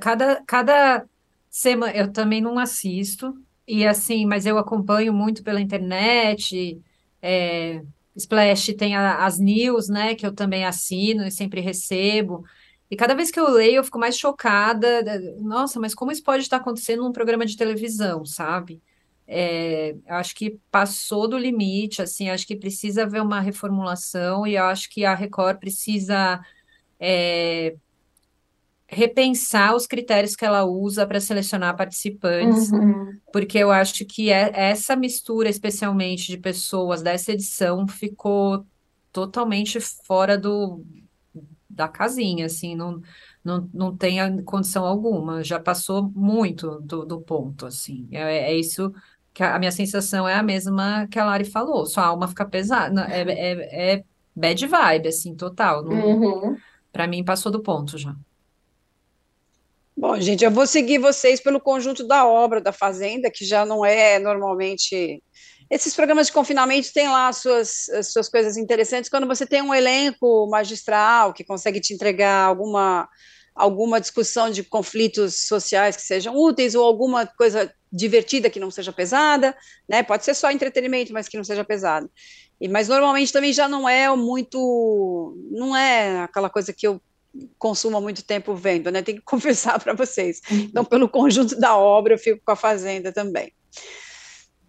[0.00, 1.06] Cada, cada
[1.48, 3.36] semana, eu também não assisto,
[3.66, 6.82] e assim, mas eu acompanho muito pela internet,
[7.20, 7.82] é,
[8.16, 12.44] Splash tem a, as news, né, que eu também assino e sempre recebo.
[12.90, 15.02] E cada vez que eu leio, eu fico mais chocada.
[15.40, 18.82] Nossa, mas como isso pode estar acontecendo num programa de televisão, sabe?
[19.26, 24.90] É, acho que passou do limite, assim, acho que precisa haver uma reformulação e acho
[24.90, 26.38] que a Record precisa
[27.00, 27.74] é,
[28.92, 33.18] repensar os critérios que ela usa para selecionar participantes, uhum.
[33.32, 38.66] porque eu acho que é, essa mistura, especialmente de pessoas dessa edição, ficou
[39.10, 40.84] totalmente fora do
[41.68, 43.00] da casinha, assim, não,
[43.42, 48.92] não, não tem condição alguma, já passou muito do, do ponto, assim, é, é isso
[49.32, 52.44] que a, a, minha sensação é a mesma que a Lari falou, sua alma fica
[52.44, 54.04] pesada, é, é, é
[54.36, 56.58] bad vibe, assim, total, uhum.
[56.92, 58.14] para mim passou do ponto já.
[59.96, 63.84] Bom, gente, eu vou seguir vocês pelo conjunto da obra da Fazenda, que já não
[63.84, 65.22] é normalmente.
[65.70, 69.62] Esses programas de confinamento têm lá as suas, as suas coisas interessantes quando você tem
[69.62, 73.08] um elenco magistral que consegue te entregar alguma
[73.54, 78.92] alguma discussão de conflitos sociais que sejam úteis ou alguma coisa divertida que não seja
[78.92, 79.54] pesada,
[79.86, 80.02] né?
[80.02, 82.10] Pode ser só entretenimento, mas que não seja pesado.
[82.58, 86.98] E, mas normalmente também já não é muito, não é aquela coisa que eu
[87.58, 89.02] consumo há muito tempo vendo, né?
[89.02, 90.40] Tem que confessar para vocês.
[90.50, 93.52] Então, pelo conjunto da obra, eu fico com a Fazenda também.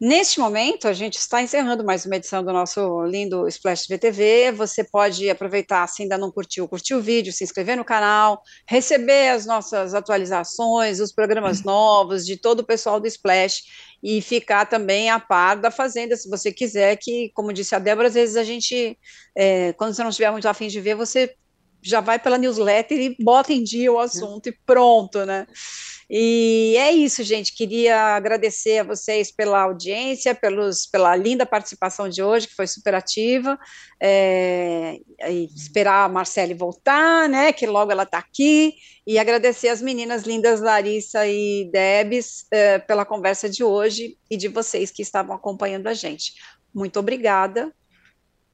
[0.05, 4.51] Neste momento, a gente está encerrando mais uma edição do nosso lindo Splash VTV.
[4.51, 9.29] Você pode aproveitar, se ainda não curtiu, curtir o vídeo, se inscrever no canal, receber
[9.29, 13.61] as nossas atualizações, os programas novos de todo o pessoal do Splash
[14.03, 18.09] e ficar também a par da Fazenda, se você quiser, que, como disse a Débora,
[18.09, 18.97] às vezes a gente,
[19.33, 21.33] é, quando você não estiver muito afim de ver, você
[21.83, 25.45] já vai pela newsletter e bota em dia o assunto e pronto, né?
[26.09, 27.55] E é isso, gente.
[27.55, 32.93] Queria agradecer a vocês pela audiência, pelos, pela linda participação de hoje, que foi super
[32.93, 33.57] ativa.
[33.99, 34.99] É,
[35.55, 37.51] esperar a Marcele voltar, né?
[37.51, 38.75] Que logo ela está aqui.
[39.07, 44.47] E agradecer as meninas lindas Larissa e Debs é, pela conversa de hoje e de
[44.47, 46.33] vocês que estavam acompanhando a gente.
[46.73, 47.73] Muito obrigada.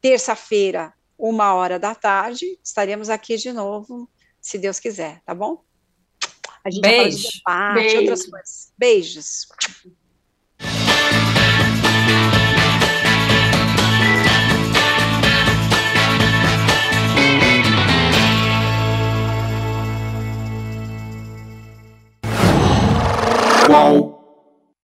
[0.01, 4.09] Terça-feira, uma hora da tarde, estaremos aqui de novo,
[4.39, 5.61] se Deus quiser, tá bom?
[6.63, 7.27] A gente Beijo.
[7.45, 7.99] vai falar de debate, Beijo.
[7.99, 8.73] outras coisas.
[8.77, 9.47] Beijos.
[23.67, 24.18] Qual?